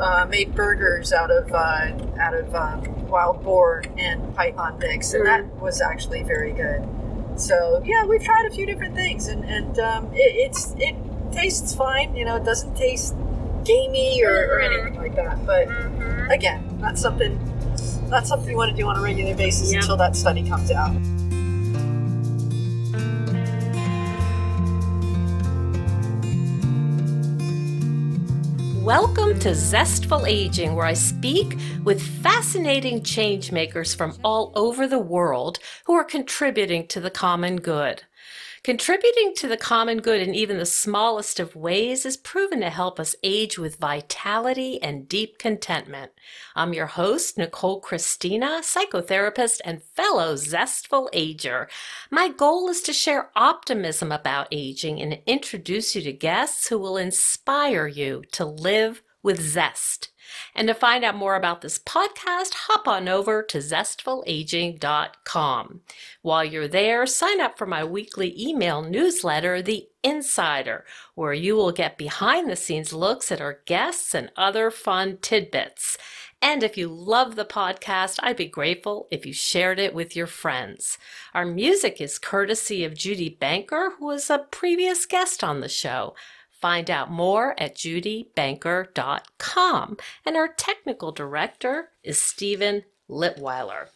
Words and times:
uh, 0.00 0.26
made 0.28 0.54
burgers 0.54 1.12
out 1.12 1.30
of 1.30 1.52
uh, 1.52 1.88
out 2.20 2.34
of 2.34 2.54
um, 2.54 3.08
wild 3.08 3.42
boar 3.42 3.84
and 3.96 4.34
python 4.34 4.78
mix, 4.78 5.12
and 5.14 5.26
that 5.26 5.44
was 5.60 5.80
actually 5.80 6.22
very 6.22 6.52
good. 6.52 6.86
So 7.36 7.82
yeah, 7.84 8.04
we've 8.04 8.22
tried 8.22 8.46
a 8.46 8.50
few 8.54 8.66
different 8.66 8.94
things, 8.94 9.26
and 9.28 9.44
and 9.44 9.78
um, 9.78 10.06
it, 10.12 10.50
it's 10.50 10.74
it 10.78 10.94
tastes 11.32 11.74
fine. 11.74 12.14
You 12.16 12.24
know, 12.24 12.36
it 12.36 12.44
doesn't 12.44 12.74
taste 12.76 13.14
gamey 13.64 14.22
or, 14.24 14.32
or 14.56 14.60
anything 14.60 14.94
like 14.96 15.14
that. 15.16 15.44
But 15.46 15.68
again, 16.32 16.78
not 16.80 16.98
something 16.98 17.38
not 18.08 18.26
something 18.26 18.50
you 18.50 18.56
want 18.56 18.70
to 18.70 18.76
do 18.76 18.88
on 18.88 18.96
a 18.96 19.02
regular 19.02 19.34
basis 19.34 19.72
Yeah. 19.72 19.80
until 19.80 19.96
that 19.98 20.16
study 20.16 20.42
comes 20.48 20.70
out. 20.70 20.96
Welcome 28.88 29.38
to 29.40 29.54
Zestful 29.54 30.24
Aging, 30.24 30.74
where 30.74 30.86
I 30.86 30.94
speak 30.94 31.58
with 31.84 32.00
fascinating 32.00 33.02
change 33.02 33.52
makers 33.52 33.94
from 33.94 34.16
all 34.24 34.50
over 34.56 34.86
the 34.86 34.98
world 34.98 35.58
who 35.84 35.92
are 35.92 36.04
contributing 36.04 36.86
to 36.86 36.98
the 36.98 37.10
common 37.10 37.56
good. 37.56 38.04
Contributing 38.64 39.34
to 39.36 39.46
the 39.46 39.56
common 39.56 39.98
good 39.98 40.20
in 40.20 40.34
even 40.34 40.58
the 40.58 40.66
smallest 40.66 41.38
of 41.38 41.54
ways 41.54 42.04
is 42.04 42.16
proven 42.16 42.60
to 42.60 42.70
help 42.70 42.98
us 42.98 43.14
age 43.22 43.56
with 43.56 43.76
vitality 43.76 44.82
and 44.82 45.08
deep 45.08 45.38
contentment. 45.38 46.10
I'm 46.56 46.74
your 46.74 46.86
host, 46.86 47.38
Nicole 47.38 47.80
Christina, 47.80 48.60
psychotherapist 48.62 49.60
and 49.64 49.82
fellow 49.82 50.34
Zestful 50.34 51.08
Ager. 51.12 51.68
My 52.10 52.28
goal 52.28 52.68
is 52.68 52.82
to 52.82 52.92
share 52.92 53.30
optimism 53.36 54.10
about 54.10 54.48
aging 54.50 55.00
and 55.00 55.20
introduce 55.24 55.94
you 55.94 56.02
to 56.02 56.12
guests 56.12 56.68
who 56.68 56.78
will 56.78 56.96
inspire 56.96 57.86
you 57.86 58.24
to 58.32 58.44
live 58.44 59.02
with 59.28 59.40
zest. 59.42 60.08
And 60.54 60.68
to 60.68 60.74
find 60.74 61.04
out 61.04 61.14
more 61.14 61.36
about 61.36 61.60
this 61.60 61.78
podcast, 61.78 62.54
hop 62.54 62.88
on 62.88 63.10
over 63.10 63.42
to 63.42 63.58
zestfulaging.com. 63.58 65.80
While 66.22 66.44
you're 66.46 66.66
there, 66.66 67.04
sign 67.04 67.42
up 67.42 67.58
for 67.58 67.66
my 67.66 67.84
weekly 67.84 68.34
email 68.40 68.80
newsletter, 68.80 69.60
The 69.60 69.86
Insider, 70.02 70.86
where 71.14 71.34
you 71.34 71.56
will 71.56 71.72
get 71.72 71.98
behind 71.98 72.48
the 72.48 72.56
scenes 72.56 72.94
looks 72.94 73.30
at 73.30 73.42
our 73.42 73.60
guests 73.66 74.14
and 74.14 74.32
other 74.34 74.70
fun 74.70 75.18
tidbits. 75.20 75.98
And 76.40 76.62
if 76.62 76.78
you 76.78 76.88
love 76.88 77.36
the 77.36 77.44
podcast, 77.44 78.18
I'd 78.22 78.38
be 78.38 78.46
grateful 78.46 79.08
if 79.10 79.26
you 79.26 79.34
shared 79.34 79.78
it 79.78 79.92
with 79.92 80.16
your 80.16 80.26
friends. 80.26 80.96
Our 81.34 81.44
music 81.44 82.00
is 82.00 82.18
courtesy 82.18 82.82
of 82.82 82.94
Judy 82.94 83.28
Banker, 83.28 83.92
who 83.98 84.06
was 84.06 84.30
a 84.30 84.46
previous 84.50 85.04
guest 85.04 85.44
on 85.44 85.60
the 85.60 85.68
show. 85.68 86.14
Find 86.60 86.90
out 86.90 87.10
more 87.10 87.54
at 87.60 87.76
judybanker.com. 87.76 89.96
And 90.26 90.36
our 90.36 90.48
technical 90.48 91.12
director 91.12 91.90
is 92.02 92.20
Stephen 92.20 92.82
Litweiler. 93.08 93.90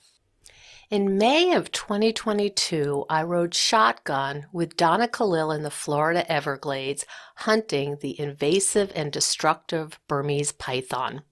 In 0.90 1.16
May 1.16 1.54
of 1.54 1.72
2022, 1.72 3.06
I 3.08 3.22
rode 3.22 3.54
shotgun 3.54 4.46
with 4.52 4.76
Donna 4.76 5.08
Kalil 5.08 5.50
in 5.50 5.62
the 5.62 5.70
Florida 5.70 6.30
Everglades 6.30 7.06
hunting 7.36 7.96
the 8.02 8.20
invasive 8.20 8.92
and 8.94 9.10
destructive 9.10 9.98
Burmese 10.06 10.52
python. 10.52 11.22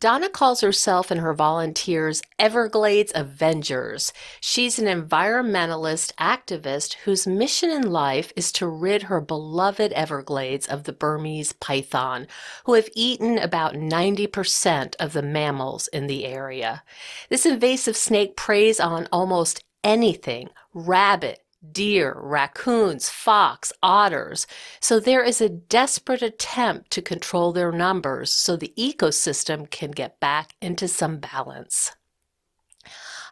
Donna 0.00 0.28
calls 0.28 0.60
herself 0.60 1.10
and 1.10 1.20
her 1.20 1.34
volunteers 1.34 2.22
Everglades 2.38 3.10
Avengers. 3.16 4.12
She's 4.40 4.78
an 4.78 4.86
environmentalist 4.86 6.14
activist 6.14 6.94
whose 7.04 7.26
mission 7.26 7.68
in 7.70 7.90
life 7.90 8.32
is 8.36 8.52
to 8.52 8.68
rid 8.68 9.04
her 9.04 9.20
beloved 9.20 9.92
Everglades 9.92 10.68
of 10.68 10.84
the 10.84 10.92
Burmese 10.92 11.52
python, 11.52 12.28
who 12.64 12.74
have 12.74 12.88
eaten 12.94 13.38
about 13.38 13.74
90% 13.74 14.94
of 15.00 15.14
the 15.14 15.22
mammals 15.22 15.88
in 15.88 16.06
the 16.06 16.26
area. 16.26 16.84
This 17.28 17.44
invasive 17.44 17.96
snake 17.96 18.36
preys 18.36 18.78
on 18.78 19.08
almost 19.10 19.64
anything 19.82 20.48
rabbit, 20.72 21.40
deer, 21.72 22.16
raccoons, 22.20 23.08
fox, 23.08 23.72
otters. 23.82 24.46
So 24.80 25.00
there 25.00 25.22
is 25.22 25.40
a 25.40 25.48
desperate 25.48 26.22
attempt 26.22 26.90
to 26.92 27.02
control 27.02 27.52
their 27.52 27.72
numbers 27.72 28.30
so 28.30 28.56
the 28.56 28.72
ecosystem 28.78 29.70
can 29.70 29.90
get 29.90 30.20
back 30.20 30.54
into 30.60 30.88
some 30.88 31.18
balance. 31.18 31.92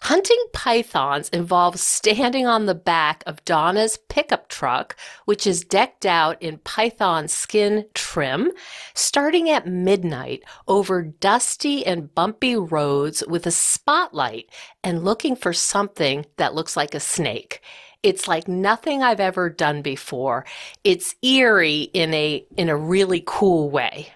Hunting 0.03 0.45
pythons 0.53 1.29
involves 1.31 1.81
standing 1.81 2.47
on 2.47 2.67
the 2.67 2.75
back 2.75 3.25
of 3.27 3.45
Donna's 3.45 3.99
pickup 4.09 4.49
truck, 4.49 4.95
which 5.25 5.47
is 5.47 5.65
decked 5.65 6.05
out 6.05 6.41
in 6.41 6.59
python 6.59 7.29
skin 7.29 7.87
trim, 7.95 8.53
starting 8.95 9.49
at 9.49 9.67
midnight 9.67 10.45
over 10.69 11.03
dusty 11.03 11.85
and 11.85 12.15
bumpy 12.15 12.55
roads 12.55 13.25
with 13.27 13.47
a 13.47 13.51
spotlight 13.51 14.49
and 14.85 15.05
looking 15.05 15.35
for 15.35 15.53
something 15.53 16.27
that 16.37 16.55
looks 16.55 16.77
like 16.77 16.95
a 16.95 17.01
snake. 17.01 17.61
It's 18.07 18.29
like 18.29 18.47
nothing 18.47 19.03
I've 19.03 19.19
ever 19.19 19.51
done 19.51 19.83
before. 19.83 20.45
It's 20.85 21.17
eerie 21.23 21.91
in 21.93 22.15
a 22.15 22.47
in 22.57 22.69
a 22.69 22.77
really 22.77 23.21
cool 23.27 23.69
way. 23.69 24.13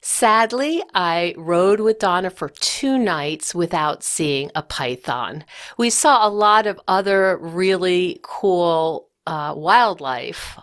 Sadly, 0.00 0.82
I 0.92 1.32
rode 1.36 1.78
with 1.78 2.00
Donna 2.00 2.30
for 2.30 2.48
two 2.48 2.98
nights 2.98 3.54
without 3.54 4.02
seeing 4.02 4.50
a 4.56 4.62
python. 4.62 5.44
We 5.78 5.88
saw 5.88 6.26
a 6.26 6.30
lot 6.30 6.66
of 6.66 6.80
other 6.88 7.38
really 7.38 8.18
cool 8.22 9.08
uh, 9.24 9.54
wildlife, 9.56 10.58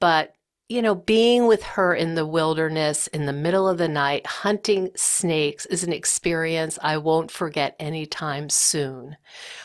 but 0.00 0.35
you 0.68 0.82
know, 0.82 0.96
being 0.96 1.46
with 1.46 1.62
her 1.62 1.94
in 1.94 2.16
the 2.16 2.26
wilderness 2.26 3.06
in 3.08 3.26
the 3.26 3.32
middle 3.32 3.68
of 3.68 3.78
the 3.78 3.88
night, 3.88 4.26
hunting 4.26 4.90
snakes 4.96 5.64
is 5.66 5.84
an 5.84 5.92
experience 5.92 6.76
I 6.82 6.96
won't 6.96 7.30
forget 7.30 7.76
anytime 7.78 8.48
soon. 8.48 9.16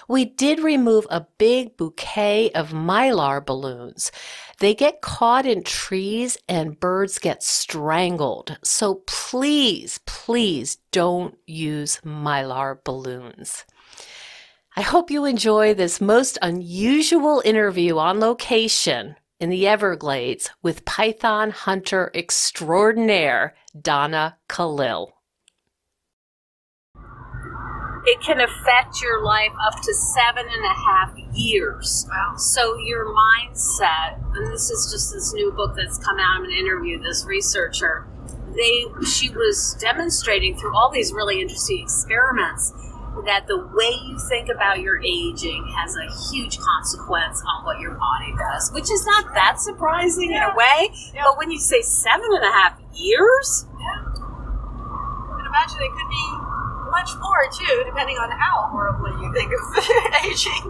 We 0.08 0.26
did 0.26 0.60
remove 0.60 1.08
a 1.10 1.26
big 1.40 1.76
bouquet 1.76 2.52
of 2.52 2.70
mylar 2.70 3.44
balloons. 3.44 4.12
They 4.60 4.76
get 4.76 5.02
caught 5.02 5.48
in 5.48 5.64
trees 5.64 6.38
and 6.48 6.80
birds 6.80 7.18
get 7.18 7.42
strangled. 7.42 8.60
So 8.64 9.02
please, 9.08 10.00
please 10.06 10.78
don't 10.92 11.36
use 11.48 12.00
mylar 12.06 12.78
balloons. 12.84 13.66
I 14.76 14.82
hope 14.82 15.10
you 15.10 15.26
enjoy 15.26 15.74
this 15.74 16.00
most 16.00 16.38
unusual 16.44 17.42
interview 17.44 17.98
on 17.98 18.20
location 18.20 19.16
in 19.42 19.50
the 19.50 19.68
Everglades 19.68 20.52
with 20.62 20.86
python 20.86 21.50
hunter 21.50 22.12
extraordinaire 22.14 23.56
Donna 23.78 24.38
Kalil. 24.48 25.18
It 28.06 28.22
can 28.22 28.40
affect 28.40 29.02
your 29.02 29.24
life 29.24 29.52
up 29.68 29.82
to 29.82 29.94
seven 29.94 30.46
and 30.48 30.66
a 30.66 30.76
half 30.86 31.14
years. 31.34 32.08
Wow. 32.10 32.36
So 32.38 32.78
your 32.78 33.08
mindset, 33.08 34.20
and 34.36 34.54
this 34.54 34.70
is 34.70 34.92
just 34.92 35.12
this 35.12 35.34
new 35.34 35.52
book 35.52 35.76
that's 35.76 35.98
come 35.98 36.20
out. 36.20 36.38
I'm 36.38 36.44
going 36.44 36.52
to 36.52 36.58
interview 36.58 37.02
this 37.02 37.26
researcher. 37.26 38.08
They, 38.56 38.86
she 39.06 39.30
was 39.30 39.76
demonstrating 39.80 40.58
through 40.58 40.76
all 40.76 40.92
these 40.92 41.14
really 41.14 41.42
interesting 41.42 41.82
experiments 41.82 42.74
that 43.26 43.46
the 43.48 43.60
way 43.76 43.92
you 44.08 44.18
think 44.30 44.50
about 44.50 44.80
your 44.80 44.98
aging 45.04 45.68
has 45.78 45.96
a 45.96 46.08
huge 46.32 46.58
consequence 46.58 47.44
on 47.44 47.66
what 47.66 47.80
your 47.80 47.92
body 47.92 48.34
does, 48.38 48.72
which 48.74 48.90
is 48.90 49.06
not 49.06 49.34
that 49.36 49.60
surprising 49.60 50.32
in 50.32 50.42
a 50.42 50.56
way. 50.56 50.90
Yeah. 51.14 51.24
But 51.26 51.38
when 51.38 51.52
you 51.52 51.60
say 51.60 51.82
seven 51.82 52.26
and 52.32 52.44
a 52.44 52.52
half 52.52 52.80
years, 52.96 53.68
Yeah. 53.78 54.08
I 54.08 55.36
can 55.38 55.46
imagine 55.46 55.80
it 55.84 55.92
could 55.92 56.10
be 56.10 56.28
much 56.90 57.12
more 57.20 57.44
too, 57.52 57.84
depending 57.86 58.18
on 58.18 58.32
how 58.32 58.68
horribly 58.72 59.12
you 59.24 59.32
think 59.36 59.52
of 59.52 59.62
aging. 60.28 60.64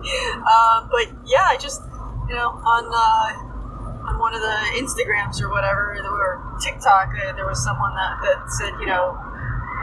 Um, 0.46 0.90
but 0.90 1.07
yeah, 1.25 1.46
I 1.46 1.57
just 1.62 1.81
you 2.28 2.35
know 2.35 2.50
on 2.57 2.84
uh, 2.90 4.07
on 4.09 4.19
one 4.19 4.34
of 4.34 4.41
the 4.41 4.57
Instagrams 4.81 5.41
or 5.41 5.50
whatever, 5.50 5.94
or 5.97 6.57
TikTok, 6.62 7.09
uh, 7.22 7.34
there 7.34 7.46
was 7.46 7.63
someone 7.63 7.94
that, 7.96 8.18
that 8.22 8.50
said 8.57 8.74
you 8.80 8.85
know 8.88 9.18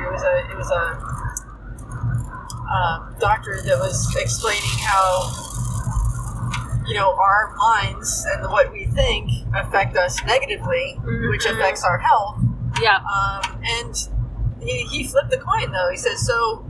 it 0.03 0.11
was 0.11 0.23
a 0.23 0.35
it 0.50 0.56
was 0.56 0.71
a 0.71 1.28
uh, 2.70 3.11
doctor 3.19 3.61
that 3.65 3.79
was 3.79 4.15
explaining 4.17 4.61
how 4.81 5.31
you 6.87 6.94
know 6.94 7.12
our 7.12 7.55
minds 7.59 8.26
and 8.35 8.50
what 8.50 8.73
we 8.73 8.87
think 8.87 9.31
affect 9.55 9.97
us 9.97 10.23
negatively, 10.25 10.99
which 11.31 11.44
Mhm. 11.44 11.53
affects 11.56 11.85
our 11.85 11.99
health. 11.99 12.38
yeah, 12.81 12.97
Um, 12.99 13.61
and 13.62 14.09
he, 14.61 14.85
he 14.85 15.05
flipped 15.06 15.31
the 15.31 15.38
coin 15.38 15.73
though. 15.73 15.91
He 15.91 15.97
says, 15.97 16.25
so 16.26 16.65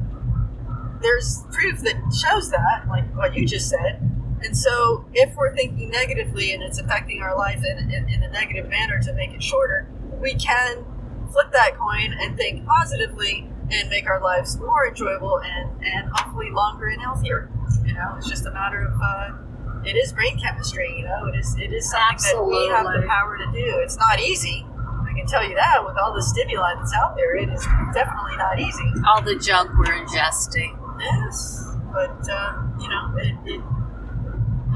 there's 1.03 1.45
proof 1.53 1.81
that 1.81 1.97
shows 2.15 2.51
that, 2.51 2.85
like 2.89 3.05
what 3.17 3.35
you 3.35 3.47
just 3.47 3.69
said. 3.69 4.01
And 4.43 4.57
so 4.57 5.05
if 5.15 5.35
we're 5.37 5.55
thinking 5.55 5.91
negatively 5.91 6.53
and 6.53 6.63
it's 6.63 6.79
affecting 6.79 7.21
our 7.23 7.37
life 7.37 7.63
in, 7.65 7.91
in, 7.93 8.09
in 8.09 8.23
a 8.23 8.31
negative 8.31 8.69
manner 8.69 8.99
to 9.03 9.13
make 9.15 9.33
it 9.33 9.43
shorter, 9.43 9.89
we 10.21 10.35
can 10.35 10.85
flip 11.33 11.53
that 11.53 11.77
coin 11.79 12.15
and 12.21 12.37
think 12.37 12.65
positively 12.67 13.51
and 13.71 13.89
make 13.91 14.07
our 14.07 14.21
lives 14.21 14.59
more 14.59 14.87
enjoyable 14.89 15.41
and, 15.45 15.71
and 15.83 16.11
hopefully 16.13 16.51
longer 16.51 16.89
and 16.89 17.01
healthier. 17.01 17.51
You 17.85 17.95
know, 17.95 18.15
it's 18.17 18.29
just 18.29 18.47
a 18.47 18.51
matter 18.51 18.87
of, 18.87 18.95
uh, 19.03 19.85
it 19.85 19.97
is 19.97 20.13
brain 20.13 20.39
chemistry, 20.41 20.95
you 20.99 21.05
know, 21.05 21.27
it 21.27 21.37
is, 21.39 21.57
it 21.59 21.73
is 21.73 21.91
something 21.91 22.19
that 22.35 22.45
we 22.45 22.69
have 22.69 22.87
the 22.87 23.07
power 23.07 23.39
to 23.39 23.47
do. 23.53 23.79
It's 23.83 23.97
not 23.97 24.21
easy. 24.21 24.67
I 25.09 25.13
can 25.17 25.27
tell 25.27 25.47
you 25.47 25.55
that 25.55 25.85
with 25.85 25.97
all 25.97 26.15
the 26.15 26.23
stimuli 26.23 26.75
that's 26.77 26.95
out 26.95 27.17
there, 27.17 27.37
it 27.37 27.49
is 27.49 27.65
definitely 27.93 28.37
not 28.37 28.59
easy. 28.59 28.93
All 29.07 29.23
the 29.23 29.37
junk 29.37 29.71
we're 29.79 29.95
ingesting. 30.05 30.77
Yes, 31.01 31.77
but 31.93 32.29
um, 32.31 32.77
you 32.81 32.89
know, 32.89 33.15
it, 33.17 33.35
it 33.47 33.61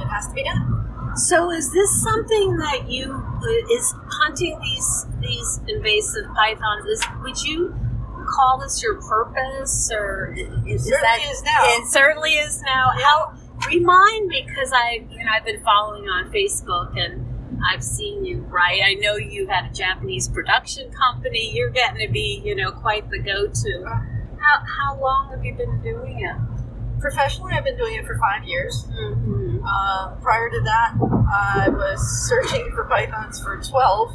it 0.00 0.08
has 0.08 0.28
to 0.28 0.34
be 0.34 0.44
done. 0.44 1.12
So, 1.16 1.50
is 1.50 1.70
this 1.72 2.02
something 2.02 2.56
that 2.56 2.88
you 2.88 3.22
is 3.70 3.94
hunting 4.08 4.58
these 4.62 5.06
these 5.20 5.60
invasive 5.68 6.26
pythons? 6.34 6.86
Is 6.86 7.06
would 7.22 7.42
you 7.42 7.74
call 8.32 8.58
this 8.58 8.82
your 8.82 9.00
purpose, 9.00 9.90
or 9.92 10.34
is, 10.66 10.84
Certainly 10.84 11.00
that 11.02 11.20
is 11.30 11.42
now. 11.42 11.60
It 11.62 11.86
certainly 11.92 12.30
is 12.32 12.62
now. 12.62 12.90
How 12.96 13.34
remind 13.68 14.30
because 14.30 14.72
I 14.74 15.04
you 15.08 15.18
know 15.24 15.30
I've 15.32 15.44
been 15.44 15.62
following 15.62 16.04
on 16.04 16.30
Facebook 16.32 16.96
and. 16.96 17.28
I've 17.70 17.84
seen 17.84 18.24
you, 18.24 18.40
right? 18.50 18.80
I 18.84 18.94
know 18.94 19.14
you 19.14 19.46
had 19.46 19.70
a 19.70 19.72
Japanese 19.72 20.26
production 20.26 20.90
company. 20.90 21.52
You're 21.54 21.70
getting 21.70 22.04
to 22.04 22.12
be, 22.12 22.42
you 22.44 22.56
know, 22.56 22.72
quite 22.72 23.08
the 23.08 23.20
go-to. 23.20 23.84
How, 24.42 24.64
how 24.66 25.00
long 25.00 25.30
have 25.30 25.44
you 25.44 25.54
been 25.54 25.80
doing 25.80 26.20
it? 26.20 27.00
Professionally, 27.00 27.52
I've 27.54 27.62
been 27.62 27.76
doing 27.76 27.94
it 27.94 28.04
for 28.04 28.18
five 28.18 28.42
years. 28.48 28.84
Mm-hmm. 28.90 29.64
Um, 29.64 30.20
prior 30.22 30.50
to 30.50 30.60
that, 30.64 30.94
I 30.98 31.68
was 31.68 32.28
searching 32.28 32.70
for 32.74 32.84
pythons 32.84 33.40
for 33.40 33.60
12. 33.62 34.10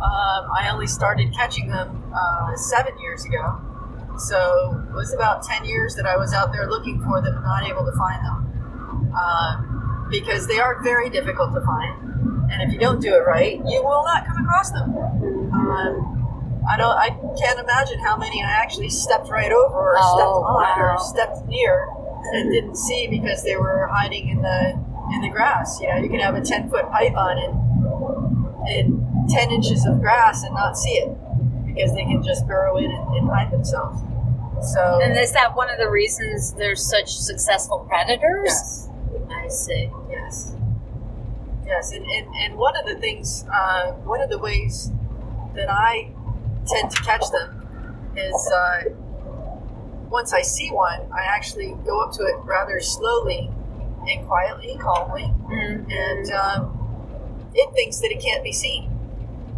Um, 0.00 0.48
I 0.56 0.70
only 0.72 0.86
started 0.86 1.32
catching 1.34 1.68
them 1.68 2.02
uh, 2.14 2.56
seven 2.56 2.98
years 2.98 3.24
ago. 3.24 3.60
So 4.18 4.82
it 4.88 4.94
was 4.94 5.12
about 5.12 5.42
10 5.42 5.64
years 5.64 5.94
that 5.96 6.06
I 6.06 6.16
was 6.16 6.32
out 6.32 6.52
there 6.52 6.68
looking 6.68 7.02
for 7.02 7.20
them 7.20 7.34
and 7.36 7.44
not 7.44 7.64
able 7.64 7.84
to 7.84 7.92
find 7.92 8.24
them. 8.24 9.12
Um, 9.12 10.08
because 10.10 10.46
they 10.46 10.58
are 10.58 10.82
very 10.82 11.08
difficult 11.08 11.54
to 11.54 11.60
find. 11.60 12.50
And 12.50 12.62
if 12.62 12.72
you 12.72 12.78
don't 12.78 13.00
do 13.00 13.14
it 13.14 13.24
right, 13.26 13.56
you 13.64 13.82
will 13.82 14.04
not 14.04 14.26
come 14.26 14.44
across 14.44 14.70
them. 14.72 14.96
Um, 15.54 16.20
I 16.68 16.76
don't. 16.76 16.96
I 16.96 17.08
can't 17.38 17.58
imagine 17.58 18.00
how 18.00 18.16
many 18.16 18.42
I 18.42 18.50
actually 18.50 18.90
stepped 18.90 19.30
right 19.30 19.52
over, 19.52 19.76
or 19.76 19.96
oh, 19.98 20.16
stepped 20.16 20.28
on, 20.28 20.78
wow. 20.78 20.94
or 20.94 20.98
stepped 20.98 21.48
near, 21.48 21.88
and 22.32 22.50
didn't 22.52 22.76
see 22.76 23.06
because 23.06 23.42
they 23.44 23.56
were 23.56 23.88
hiding 23.90 24.28
in 24.28 24.42
the 24.42 24.72
in 25.14 25.20
the 25.22 25.30
grass. 25.30 25.80
You 25.80 25.88
know, 25.88 25.96
you 25.96 26.08
can 26.08 26.20
have 26.20 26.34
a 26.34 26.40
ten 26.40 26.68
foot 26.68 26.90
python, 26.90 27.38
and 27.38 28.68
and 28.68 28.99
10 29.32 29.50
inches 29.50 29.86
of 29.86 30.00
grass 30.00 30.44
and 30.44 30.54
not 30.54 30.76
see 30.76 30.92
it 30.92 31.16
because 31.66 31.94
they 31.94 32.04
can 32.04 32.22
just 32.22 32.46
burrow 32.46 32.76
in 32.76 32.90
and, 32.90 33.16
and 33.16 33.28
hide 33.30 33.50
themselves. 33.50 34.00
So, 34.74 35.00
and 35.02 35.16
is 35.18 35.32
that 35.32 35.56
one 35.56 35.70
of 35.70 35.78
the 35.78 35.88
reasons 35.88 36.52
they're 36.52 36.76
such 36.76 37.16
successful 37.16 37.86
predators? 37.88 38.44
Yes. 38.44 38.88
I 39.30 39.48
see. 39.48 39.90
Yes. 40.10 40.54
Yes, 41.66 41.92
and, 41.92 42.04
and, 42.04 42.26
and 42.34 42.56
one 42.56 42.76
of 42.76 42.84
the 42.84 42.96
things, 42.96 43.44
uh, 43.52 43.92
one 44.04 44.20
of 44.20 44.28
the 44.28 44.38
ways 44.38 44.90
that 45.54 45.70
I 45.70 46.10
tend 46.66 46.90
to 46.90 47.02
catch 47.02 47.24
them 47.30 48.12
is 48.16 48.52
uh, 48.52 48.82
once 50.10 50.32
I 50.34 50.42
see 50.42 50.70
one, 50.70 51.00
I 51.12 51.24
actually 51.24 51.76
go 51.86 52.02
up 52.02 52.12
to 52.14 52.24
it 52.24 52.36
rather 52.44 52.80
slowly 52.80 53.50
and 54.08 54.26
quietly, 54.26 54.76
calmly, 54.80 55.22
mm-hmm. 55.22 55.90
and 55.90 56.32
um, 56.32 57.50
it 57.54 57.72
thinks 57.74 58.00
that 58.00 58.10
it 58.10 58.20
can't 58.20 58.42
be 58.42 58.52
seen. 58.52 58.89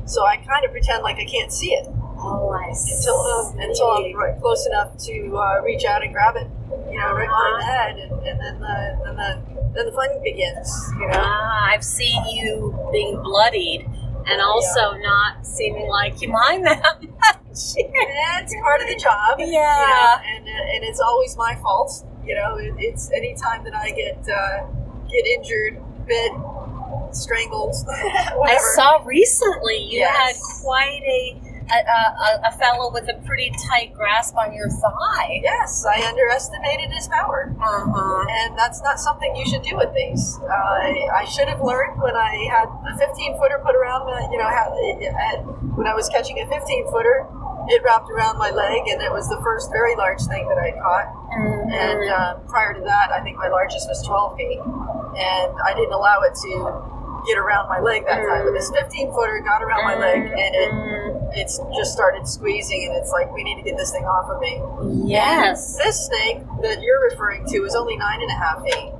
So 0.06 0.24
I 0.26 0.36
kind 0.36 0.64
of 0.64 0.70
pretend 0.72 1.02
like 1.02 1.16
I 1.16 1.24
can't 1.24 1.52
see 1.52 1.72
it 1.74 1.86
Oh, 2.24 2.50
I 2.50 2.72
see. 2.72 2.94
until 2.94 3.18
uh, 3.20 3.52
until 3.58 3.86
I'm 3.90 4.14
right 4.16 4.40
close 4.40 4.66
enough 4.66 4.96
to 5.06 5.36
uh, 5.36 5.60
reach 5.62 5.84
out 5.84 6.02
and 6.04 6.12
grab 6.12 6.36
it, 6.36 6.46
you 6.90 6.98
know, 6.98 7.12
right 7.12 7.26
behind 7.28 7.60
the 7.60 7.64
head, 7.64 7.98
and, 7.98 8.12
and 8.26 8.40
then 8.40 8.60
the 8.60 9.00
then 9.04 9.16
the 9.16 9.72
then 9.74 9.86
the 9.86 9.92
fun 9.92 10.08
begins, 10.22 10.70
you 11.00 11.06
know. 11.08 11.14
Ah, 11.18 11.70
I've 11.72 11.82
seen 11.84 12.22
you 12.30 12.78
being 12.92 13.20
bloodied 13.22 13.88
and 14.26 14.40
also 14.40 14.92
not 14.98 15.44
seeming 15.44 15.88
like 15.88 16.20
you 16.22 16.28
mind 16.28 16.64
that 16.64 16.80
much. 17.02 17.74
That's 17.74 18.54
part 18.62 18.80
of 18.82 18.86
the 18.88 18.96
job, 19.02 19.40
you 19.40 19.46
know, 19.46 19.52
Yeah. 19.52 20.20
and 20.36 20.46
uh, 20.46 20.74
and 20.76 20.84
it's 20.84 21.00
always 21.00 21.36
my 21.36 21.56
fault, 21.56 22.06
you 22.24 22.36
know. 22.36 22.56
It, 22.56 22.74
it's 22.78 23.10
any 23.10 23.34
time 23.34 23.64
that 23.64 23.74
I 23.74 23.90
get 23.90 24.18
uh, 24.28 24.66
get 25.10 25.26
injured, 25.26 25.82
bit, 26.06 26.32
strangled, 27.14 27.74
I 27.88 28.58
saw 28.74 29.02
recently 29.04 29.76
you 29.78 30.00
Yes. 30.00 30.16
had 30.16 30.34
quite 30.64 31.02
a 31.06 31.40
a, 31.72 31.78
a 31.78 32.48
a 32.48 32.52
fellow 32.58 32.92
with 32.92 33.08
a 33.08 33.14
pretty 33.24 33.50
tight 33.70 33.94
grasp 33.94 34.36
on 34.36 34.52
your 34.52 34.68
thigh. 34.68 35.40
Yes, 35.42 35.86
I 35.86 36.04
underestimated 36.06 36.90
his 36.92 37.08
power. 37.08 37.54
Uh-huh. 37.56 38.26
and 38.28 38.58
that's 38.58 38.82
not 38.82 38.98
something 38.98 39.34
you 39.36 39.46
should 39.46 39.62
do 39.62 39.76
with 39.76 39.88
these. 39.94 40.38
Uh, 40.42 40.52
I, 40.52 41.22
I 41.22 41.24
should 41.24 41.48
have 41.48 41.62
learned 41.62 42.02
when 42.02 42.14
I 42.16 42.34
had 42.50 42.68
a 42.92 42.98
15 42.98 43.38
footer 43.38 43.58
put 43.64 43.74
around 43.76 44.04
my, 44.04 44.20
you 44.30 44.36
know, 44.36 44.48
had, 44.50 45.46
when 45.78 45.86
I 45.86 45.94
was 45.94 46.08
catching 46.10 46.40
a 46.40 46.46
15 46.48 46.90
footer, 46.90 47.26
it 47.68 47.80
wrapped 47.84 48.10
around 48.10 48.36
my 48.38 48.50
leg, 48.50 48.82
and 48.88 49.00
it 49.00 49.12
was 49.12 49.28
the 49.30 49.40
first 49.40 49.70
very 49.70 49.94
large 49.96 50.20
thing 50.26 50.48
that 50.48 50.58
I 50.58 50.72
caught. 50.72 51.08
And 51.72 52.10
uh, 52.10 52.34
prior 52.50 52.74
to 52.74 52.80
that, 52.84 53.12
I 53.12 53.22
think 53.22 53.38
my 53.38 53.48
largest 53.48 53.88
was 53.88 54.02
12 54.04 54.36
feet, 54.36 54.58
and 54.60 55.50
I 55.64 55.72
didn't 55.72 55.92
allow 55.94 56.20
it 56.26 56.34
to 56.34 56.52
get 57.26 57.38
around 57.38 57.68
my 57.68 57.80
leg 57.80 58.04
that 58.06 58.26
time. 58.26 58.44
But 58.44 58.52
this 58.52 58.70
mm. 58.70 58.80
15 58.80 59.12
footer 59.12 59.40
got 59.40 59.62
around 59.62 59.84
my 59.84 59.98
leg, 59.98 60.22
mm. 60.22 60.32
and 60.32 60.54
it 60.54 61.12
it's 61.34 61.58
just 61.74 61.92
started 61.92 62.26
squeezing, 62.28 62.86
and 62.88 62.96
it's 62.96 63.10
like 63.10 63.32
we 63.32 63.42
need 63.42 63.56
to 63.56 63.62
get 63.62 63.76
this 63.76 63.90
thing 63.92 64.04
off 64.04 64.28
of 64.28 64.40
me. 64.40 65.08
Yes. 65.08 65.76
This 65.76 66.06
snake 66.06 66.42
that 66.62 66.82
you're 66.82 67.08
referring 67.10 67.46
to 67.46 67.64
is 67.64 67.74
only 67.74 67.96
nine 67.96 68.20
and 68.20 68.30
a 68.30 68.34
half 68.34 68.62
feet. 68.62 68.92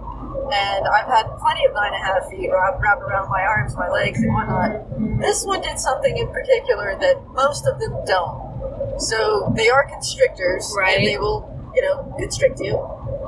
And 0.52 0.86
I've 0.88 1.06
had 1.06 1.26
plenty 1.38 1.64
of 1.66 1.72
nine 1.74 1.92
and 1.94 2.02
a 2.02 2.06
half 2.06 2.28
feet 2.30 2.50
wrap, 2.52 2.80
wrap 2.80 3.00
around 3.00 3.30
my 3.30 3.42
arms, 3.42 3.76
my 3.76 3.88
legs, 3.88 4.20
and 4.20 4.32
whatnot. 4.32 5.20
This 5.20 5.44
one 5.44 5.60
did 5.60 5.78
something 5.78 6.16
in 6.16 6.28
particular 6.28 6.96
that 7.00 7.22
most 7.32 7.66
of 7.66 7.78
them 7.80 7.94
don't. 8.06 9.00
So 9.00 9.52
they 9.56 9.68
are 9.68 9.84
constrictors, 9.88 10.74
Right. 10.76 10.98
and 10.98 11.06
they 11.06 11.16
will, 11.16 11.48
you 11.74 11.82
know, 11.82 12.14
constrict 12.18 12.60
you. 12.60 12.74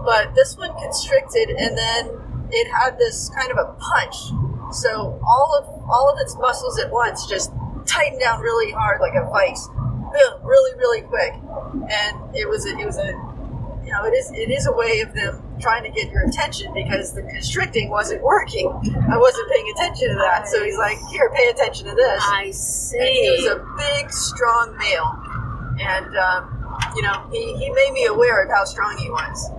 But 0.05 0.35
this 0.35 0.56
one 0.56 0.73
constricted, 0.81 1.50
and 1.50 1.76
then 1.79 2.11
it 2.50 2.70
had 2.70 2.99
this 2.99 3.31
kind 3.31 3.50
of 3.50 3.58
a 3.58 3.73
punch. 3.79 4.17
So 4.74 5.20
all 5.26 5.56
of 5.58 5.90
all 5.90 6.10
of 6.12 6.18
its 6.20 6.36
muscles 6.36 6.78
at 6.78 6.90
once 6.90 7.26
just 7.26 7.52
tightened 7.86 8.20
down 8.20 8.40
really 8.40 8.72
hard, 8.72 9.00
like 9.00 9.14
a 9.14 9.24
vice. 9.30 9.66
Boom, 9.68 10.40
really, 10.44 10.76
really 10.78 11.02
quick. 11.02 11.34
And 11.90 12.34
it 12.36 12.48
was 12.48 12.66
a, 12.66 12.78
it 12.78 12.86
was 12.86 12.98
a 12.98 13.08
you 13.84 13.92
know, 13.92 14.04
it 14.04 14.12
is 14.14 14.30
it 14.32 14.50
is 14.50 14.66
a 14.66 14.72
way 14.72 15.00
of 15.00 15.12
them 15.14 15.42
trying 15.60 15.82
to 15.84 15.90
get 15.90 16.10
your 16.10 16.22
attention 16.26 16.72
because 16.74 17.12
the 17.14 17.22
constricting 17.22 17.90
wasn't 17.90 18.22
working. 18.22 18.68
I 19.10 19.18
wasn't 19.18 19.50
paying 19.52 19.72
attention 19.76 20.08
to 20.08 20.14
that. 20.16 20.48
So 20.48 20.64
he's 20.64 20.78
like, 20.78 20.98
"Here, 21.10 21.30
pay 21.34 21.48
attention 21.48 21.86
to 21.88 21.94
this." 21.94 22.22
I 22.24 22.44
And 22.44 22.46
he 22.48 22.52
see. 22.52 23.30
was 23.30 23.46
a 23.46 23.64
big, 23.76 24.10
strong 24.10 24.76
male, 24.78 25.18
and 25.80 26.16
um, 26.16 26.92
you 26.96 27.02
know, 27.02 27.26
he, 27.30 27.54
he 27.58 27.70
made 27.70 27.90
me 27.93 28.06
aware 28.06 28.43
of 28.43 28.50
how 28.50 28.64
strong 28.64 28.96
he 28.98 29.10
was. 29.10 29.50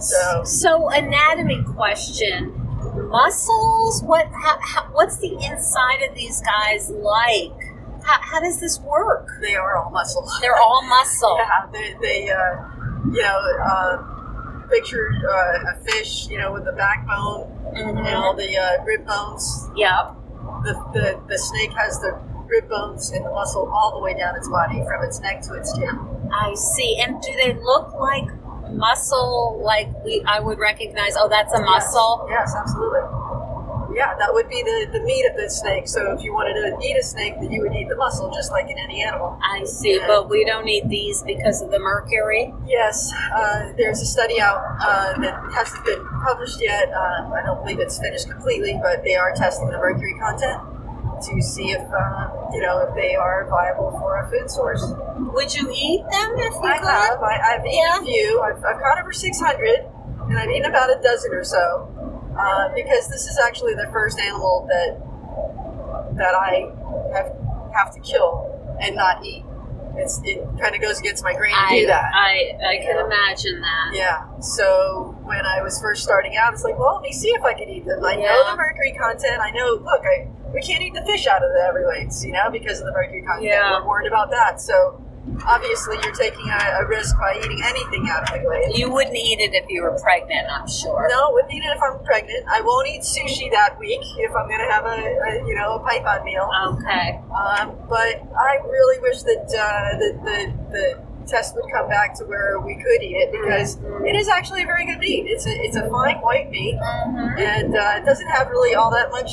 So 0.00 0.42
So, 0.44 0.90
anatomy 0.90 1.62
question: 1.74 2.57
muscles. 3.08 4.02
What? 4.02 4.26
How, 4.26 4.58
how, 4.60 4.88
what's 4.92 5.18
the 5.18 5.32
inside 5.32 6.02
of 6.08 6.14
these 6.14 6.40
guys 6.42 6.90
like? 6.90 7.52
How, 8.04 8.20
how 8.20 8.40
does 8.40 8.60
this 8.60 8.80
work? 8.80 9.28
they 9.42 9.54
are 9.54 9.76
all 9.76 9.90
muscle. 9.90 10.26
They're 10.40 10.56
all 10.56 10.82
muscle. 10.86 11.38
Yeah, 11.48 11.66
they, 11.72 11.94
they 12.00 12.30
uh, 12.30 12.56
you 13.12 13.22
know, 13.22 13.40
uh, 13.64 14.66
picture 14.70 15.10
uh, 15.28 15.72
a 15.74 15.84
fish, 15.84 16.28
you 16.28 16.38
know, 16.38 16.52
with 16.52 16.64
the 16.64 16.72
backbone 16.72 17.50
and 17.74 17.98
all 18.14 18.34
the 18.34 18.56
uh, 18.56 18.84
rib 18.84 19.06
bones. 19.06 19.68
Yep. 19.76 20.14
The, 20.64 20.74
the 20.92 21.20
the 21.28 21.38
snake 21.38 21.72
has 21.72 22.00
the 22.00 22.18
rib 22.46 22.68
bones 22.68 23.10
and 23.10 23.24
the 23.24 23.30
muscle 23.30 23.70
all 23.72 23.98
the 23.98 24.02
way 24.02 24.14
down 24.18 24.34
its 24.36 24.48
body, 24.48 24.82
from 24.86 25.04
its 25.04 25.20
neck 25.20 25.42
to 25.42 25.54
its 25.54 25.76
tail. 25.76 26.30
I 26.32 26.54
see. 26.54 26.98
And 27.00 27.20
do 27.20 27.32
they 27.36 27.54
look 27.54 27.92
like 27.94 28.28
muscle? 28.72 29.60
Like 29.62 29.88
we, 30.04 30.22
I 30.26 30.40
would 30.40 30.58
recognize. 30.58 31.14
Oh, 31.16 31.28
that's 31.28 31.52
a 31.52 31.60
muscle. 31.60 32.26
Yes, 32.30 32.52
yes 32.52 32.56
absolutely. 32.56 33.00
Yeah, 33.94 34.14
that 34.18 34.32
would 34.32 34.48
be 34.48 34.62
the, 34.62 34.90
the 34.92 35.00
meat 35.00 35.26
of 35.30 35.36
the 35.36 35.48
snake. 35.48 35.88
So 35.88 36.12
if 36.12 36.22
you 36.22 36.32
wanted 36.32 36.54
to 36.54 36.86
eat 36.86 36.96
a 36.96 37.02
snake, 37.02 37.34
then 37.40 37.50
you 37.50 37.62
would 37.62 37.74
eat 37.74 37.88
the 37.88 37.96
muscle, 37.96 38.30
just 38.30 38.52
like 38.52 38.70
in 38.70 38.78
any 38.78 39.02
animal. 39.02 39.38
I 39.42 39.64
see. 39.64 39.98
But 40.06 40.28
we 40.28 40.44
don't 40.44 40.68
eat 40.68 40.88
these 40.88 41.22
because 41.22 41.62
of 41.62 41.70
the 41.70 41.80
mercury. 41.80 42.54
Yes, 42.66 43.10
uh, 43.34 43.72
there's 43.76 44.00
a 44.00 44.06
study 44.06 44.40
out 44.40 44.62
uh, 44.80 45.18
that 45.20 45.40
hasn't 45.52 45.84
been 45.84 46.06
published 46.22 46.60
yet. 46.60 46.92
Uh, 46.92 47.32
I 47.32 47.42
don't 47.44 47.60
believe 47.62 47.80
it's 47.80 47.98
finished 47.98 48.28
completely, 48.30 48.78
but 48.82 49.02
they 49.02 49.16
are 49.16 49.34
testing 49.34 49.68
the 49.68 49.78
mercury 49.78 50.14
content 50.20 50.62
to 51.22 51.42
see 51.42 51.72
if 51.72 51.82
uh, 51.90 52.28
you 52.52 52.60
know 52.60 52.78
if 52.80 52.94
they 52.94 53.14
are 53.14 53.46
viable 53.50 53.90
for 53.98 54.16
a 54.18 54.28
food 54.30 54.50
source. 54.50 54.82
Would 55.16 55.54
you 55.54 55.70
eat 55.74 56.02
them 56.10 56.30
if 56.38 56.54
you 56.54 56.60
I 56.64 56.78
could? 56.78 56.88
have. 56.88 57.22
I, 57.22 57.54
I've 57.54 57.66
eaten 57.66 57.78
Yeah. 57.78 58.00
a 58.00 58.04
few. 58.04 58.40
I've, 58.42 58.56
I've 58.64 58.80
caught 58.80 59.00
over 59.00 59.12
600, 59.12 59.86
and 60.28 60.38
I've 60.38 60.50
eaten 60.50 60.64
about 60.66 60.90
a 60.90 61.00
dozen 61.02 61.32
or 61.32 61.44
so. 61.44 61.94
Uh, 62.38 62.68
because 62.74 63.08
this 63.08 63.26
is 63.26 63.38
actually 63.44 63.74
the 63.74 63.88
first 63.92 64.18
animal 64.20 64.66
that 64.70 64.96
that 66.16 66.34
I 66.34 66.70
have 67.14 67.32
have 67.74 67.92
to 67.94 68.00
kill 68.00 68.76
and 68.80 68.94
not 68.96 69.24
eat. 69.24 69.44
It's, 69.98 70.20
it 70.24 70.40
kind 70.60 70.74
of 70.74 70.80
goes 70.80 70.98
against 71.00 71.24
my 71.24 71.34
grain 71.34 71.52
to 71.54 71.60
I, 71.60 71.78
do 71.80 71.86
that. 71.86 72.10
I, 72.14 72.52
I 72.66 72.76
can 72.78 72.96
Yeah. 72.96 73.04
imagine 73.06 73.60
that. 73.60 73.90
Yeah. 73.92 74.38
So 74.40 75.16
when 75.24 75.44
I 75.44 75.60
was 75.62 75.80
first 75.80 76.02
starting 76.02 76.36
out, 76.36 76.54
it's 76.54 76.64
like, 76.64 76.78
well, 76.78 76.94
let 76.94 77.02
me 77.02 77.12
see 77.12 77.28
if 77.30 77.42
I 77.44 77.52
can 77.54 77.68
eat 77.68 77.84
them. 77.84 78.04
I 78.04 78.14
know 78.16 78.50
the 78.50 78.56
mercury 78.56 78.92
content. 78.98 79.40
I 79.40 79.50
know. 79.50 79.74
Look, 79.82 80.02
I 80.04 80.28
we 80.54 80.62
can't 80.62 80.82
eat 80.82 80.94
the 80.94 81.04
fish 81.04 81.26
out 81.26 81.42
of 81.42 81.50
the 81.52 81.60
Everglades, 81.68 82.24
you 82.24 82.32
know, 82.32 82.48
because 82.50 82.80
of 82.80 82.86
the 82.86 82.92
mercury 82.92 83.22
content. 83.22 83.44
Yeah. 83.44 83.80
We're 83.80 83.88
worried 83.88 84.08
about 84.08 84.30
that. 84.30 84.60
So 84.60 85.02
obviously, 85.46 85.96
you're 86.02 86.14
taking 86.14 86.48
a, 86.48 86.82
a 86.82 86.86
risk 86.86 87.16
by 87.18 87.36
eating 87.38 87.60
anything 87.64 88.08
out 88.10 88.22
of 88.28 88.34
the 88.34 88.40
glade. 88.46 88.76
You 88.78 88.90
wouldn't 88.92 89.16
eat 89.16 89.40
it 89.40 89.54
if 89.54 89.66
you 89.68 89.82
were 89.82 89.98
pregnant, 90.02 90.46
I'm 90.50 90.68
sure. 90.68 91.06
No, 91.10 91.30
wouldn't 91.32 91.52
eat 91.52 91.62
it 91.64 91.74
if 91.76 91.82
I'm 91.82 92.02
pregnant. 92.04 92.44
I 92.50 92.60
won't 92.60 92.88
eat 92.88 93.02
sushi 93.02 93.50
that 93.52 93.78
week 93.78 94.00
if 94.18 94.34
I'm 94.34 94.48
going 94.48 94.60
to 94.60 94.70
have 94.72 94.84
a, 94.86 94.98
a 94.98 95.46
you 95.46 95.54
know 95.54 95.76
a 95.76 95.80
python 95.80 96.24
meal. 96.24 96.48
Okay. 96.78 97.20
Um, 97.34 97.76
but 97.88 98.22
I 98.38 98.58
really 98.64 99.00
wish 99.00 99.22
that 99.22 99.46
uh, 99.52 99.98
the, 99.98 100.08
the 100.24 100.38
the 100.72 101.08
test 101.28 101.54
would 101.56 101.70
come 101.70 101.86
back 101.88 102.14
to 102.16 102.24
where 102.24 102.58
we 102.58 102.74
could 102.74 103.02
eat 103.02 103.16
it 103.16 103.30
because 103.32 103.76
it 104.06 104.16
is 104.16 104.28
actually 104.28 104.62
a 104.62 104.66
very 104.66 104.86
good 104.86 104.98
meat. 104.98 105.26
It's 105.28 105.46
a 105.46 105.50
it's 105.50 105.76
a 105.76 105.88
fine 105.90 106.16
white 106.18 106.50
meat, 106.50 106.76
Mm-hmm. 106.78 107.38
and 107.38 107.76
uh, 107.76 108.00
it 108.00 108.04
doesn't 108.04 108.28
have 108.28 108.48
really 108.48 108.74
all 108.74 108.90
that 108.90 109.10
much 109.10 109.32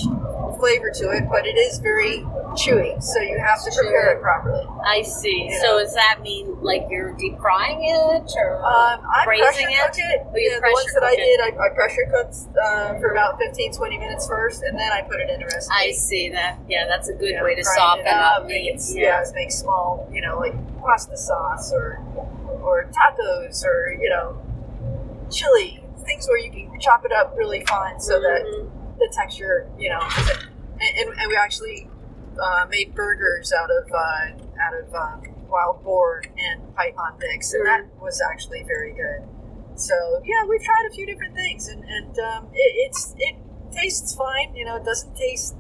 flavor 0.60 0.90
to 0.90 1.12
it, 1.12 1.24
but 1.30 1.46
it 1.46 1.56
is 1.58 1.80
very 1.80 2.20
chewy. 2.56 3.02
So 3.04 3.20
you 3.22 3.38
have 3.40 3.62
to 3.64 3.72
prepare 3.76 4.14
it 4.18 4.22
properly. 4.22 4.66
I 4.86 5.02
see. 5.04 5.48
Yeah. 5.50 5.62
So 5.62 5.80
does 5.80 5.94
that 5.96 6.20
mean 6.22 6.58
like 6.62 6.88
you're 6.90 7.12
deep 7.14 7.38
frying 7.40 7.80
it 7.84 8.32
or 8.38 8.56
Um, 8.58 9.02
I 9.06 9.24
braising 9.26 9.44
pressure 9.68 9.86
cook 9.86 9.98
it? 9.98 10.02
it. 10.02 10.22
Oh, 10.28 10.36
you 10.38 10.50
Yeah, 10.52 10.60
the 10.60 10.72
ones 10.74 10.94
that 10.94 11.04
I 11.04 11.16
did, 11.16 11.40
I, 11.42 11.66
I 11.66 11.70
pressure 11.76 12.06
cooked 12.10 12.36
uh, 12.58 13.00
for 13.00 13.12
about 13.12 13.38
15, 13.38 13.74
20 13.74 13.98
minutes 13.98 14.28
first, 14.28 14.64
and 14.64 14.78
then 14.78 14.92
I 14.92 15.02
put 15.02 15.20
it 15.20 15.30
in 15.30 15.42
a 15.42 15.46
recipe. 15.46 15.74
I 15.76 15.92
see 15.92 16.30
that. 16.30 16.60
Yeah, 16.68 16.86
that's 16.88 17.10
a 17.10 17.14
good 17.14 17.32
Yeah, 17.32 17.44
way 17.44 17.56
to 17.56 17.64
soften 17.64 18.06
it 18.06 18.14
up 18.14 18.44
it- 18.44 18.48
meats. 18.48 18.96
Yeah, 18.96 19.24
make 19.34 19.52
small, 19.52 20.10
you 20.12 20.22
know, 20.22 20.40
like 20.40 20.54
pasta 20.82 21.18
sauce 21.18 21.72
or 21.74 22.00
or 22.62 22.86
tacos 22.92 23.64
or 23.66 23.94
you 24.02 24.10
know, 24.10 24.42
chili 25.32 25.82
things 26.06 26.28
where 26.28 26.38
you 26.38 26.52
can 26.52 26.80
chop 26.80 27.04
it 27.06 27.12
up 27.12 27.34
really 27.38 27.64
fine 27.66 28.00
so 28.00 28.20
that 28.20 28.44
Mhm. 28.46 28.70
the 29.00 29.12
texture, 29.16 29.68
you 29.78 29.90
know, 29.90 30.00
and, 30.80 30.98
and, 31.10 31.20
and 31.20 31.28
we 31.30 31.36
actually 31.36 31.88
uh, 32.40 32.66
made 32.70 32.94
burgers 32.96 33.52
out 33.54 33.70
of 33.72 33.92
uh, 33.92 34.62
out 34.62 34.74
of 34.80 34.94
um, 34.94 35.22
wild 35.50 35.84
boar 35.84 36.24
and 36.38 36.76
python 36.76 37.14
mix, 37.20 37.54
and 37.54 37.66
that 37.66 37.86
was 38.02 38.22
actually 38.32 38.64
very 38.64 38.94
good. 38.94 39.22
So 39.76 39.94
yeah, 40.26 40.46
we've 40.48 40.64
tried 40.64 40.88
a 40.90 40.94
few 40.94 41.06
different 41.06 41.34
things, 41.36 41.68
and 41.68 41.84
and 41.84 42.18
um, 42.20 42.48
it, 42.54 42.90
it's 42.92 43.14
it 43.18 43.36
tastes 43.72 44.16
fine. 44.16 44.56
You 44.56 44.66
know, 44.66 44.76
it 44.78 44.86
doesn't 44.86 45.16
taste 45.16 45.56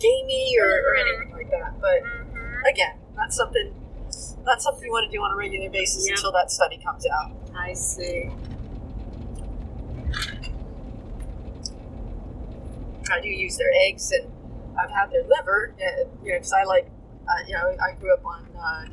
gamey 0.00 0.56
or, 0.60 0.66
or 0.66 0.94
anything 0.96 1.32
like 1.32 1.50
that. 1.50 1.80
But 1.80 2.02
Mhm. 2.02 2.70
again, 2.70 2.96
not 3.16 3.32
something 3.32 3.74
not 4.44 4.60
something 4.62 4.84
you 4.84 4.90
want 4.90 5.10
to 5.10 5.16
do 5.16 5.22
on 5.22 5.30
a 5.32 5.36
regular 5.36 5.70
basis 5.70 6.06
Yeah. 6.06 6.14
until 6.14 6.32
that 6.32 6.50
study 6.50 6.78
comes 6.78 7.06
out. 7.06 7.30
I 7.56 7.74
see. 7.74 8.30
I 13.12 13.20
do 13.20 13.28
use 13.28 13.56
their 13.56 13.70
eggs, 13.86 14.12
and 14.12 14.30
I've 14.82 14.90
had 14.90 15.10
their 15.10 15.24
liver. 15.24 15.74
uh, 15.76 15.84
You 16.24 16.32
know, 16.32 16.38
because 16.38 16.52
I 16.52 16.64
like, 16.64 16.90
uh, 17.28 17.32
you 17.46 17.54
know, 17.54 17.76
I 17.82 17.92
grew 18.00 18.12
up 18.14 18.24
on 18.24 18.46
uh, 18.58 18.86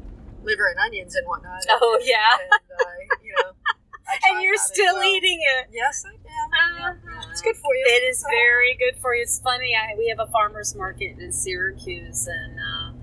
liver 0.44 0.68
and 0.68 0.80
onions 0.80 1.16
and 1.16 1.26
whatnot. 1.28 1.62
Oh, 1.70 2.00
yeah. 2.04 2.38
and 2.42 2.52
uh, 2.54 3.16
you 3.24 3.34
know, 3.42 3.52
and 4.30 4.42
you're 4.44 4.58
still 4.58 4.96
well. 4.96 5.04
eating 5.04 5.40
it. 5.60 5.68
Yes, 5.72 6.04
I 6.06 6.12
am. 6.14 6.92
Uh-huh. 6.98 7.28
It's 7.32 7.42
good 7.42 7.56
for 7.58 7.74
you. 7.76 7.86
It 7.88 8.04
is 8.10 8.24
very 8.30 8.76
good 8.78 9.00
for 9.02 9.16
you. 9.16 9.22
It's 9.24 9.40
funny. 9.40 9.74
I, 9.76 9.96
we 9.98 10.08
have 10.10 10.20
a 10.20 10.32
farmers 10.32 10.76
market 10.76 11.18
in 11.20 11.32
Syracuse, 11.32 12.28
and 12.28 12.58
uh, 12.60 12.94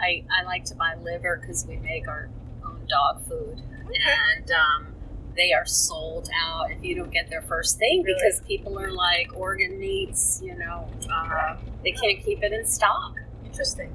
I 0.00 0.24
I 0.30 0.44
like 0.44 0.64
to 0.66 0.74
buy 0.74 0.94
liver 1.02 1.38
because 1.40 1.66
we 1.66 1.76
make 1.76 2.08
our 2.08 2.28
own 2.64 2.86
dog 2.88 3.22
food, 3.28 3.60
and 4.06 4.50
um, 4.50 4.91
they 5.36 5.52
are 5.52 5.64
sold 5.66 6.28
out 6.44 6.70
if 6.70 6.82
you 6.84 6.94
don't 6.94 7.10
get 7.12 7.30
their 7.30 7.42
first 7.42 7.78
thing 7.78 8.02
Really? 8.02 8.14
because 8.22 8.40
people 8.46 8.78
are 8.78 8.90
like 8.92 9.30
organ 9.34 9.78
meats. 9.78 10.40
You 10.42 10.56
know, 10.56 10.88
uh, 11.12 11.56
they 11.82 11.92
can't 11.92 12.22
keep 12.24 12.42
it 12.42 12.52
in 12.52 12.66
stock. 12.66 13.14
Interesting. 13.44 13.90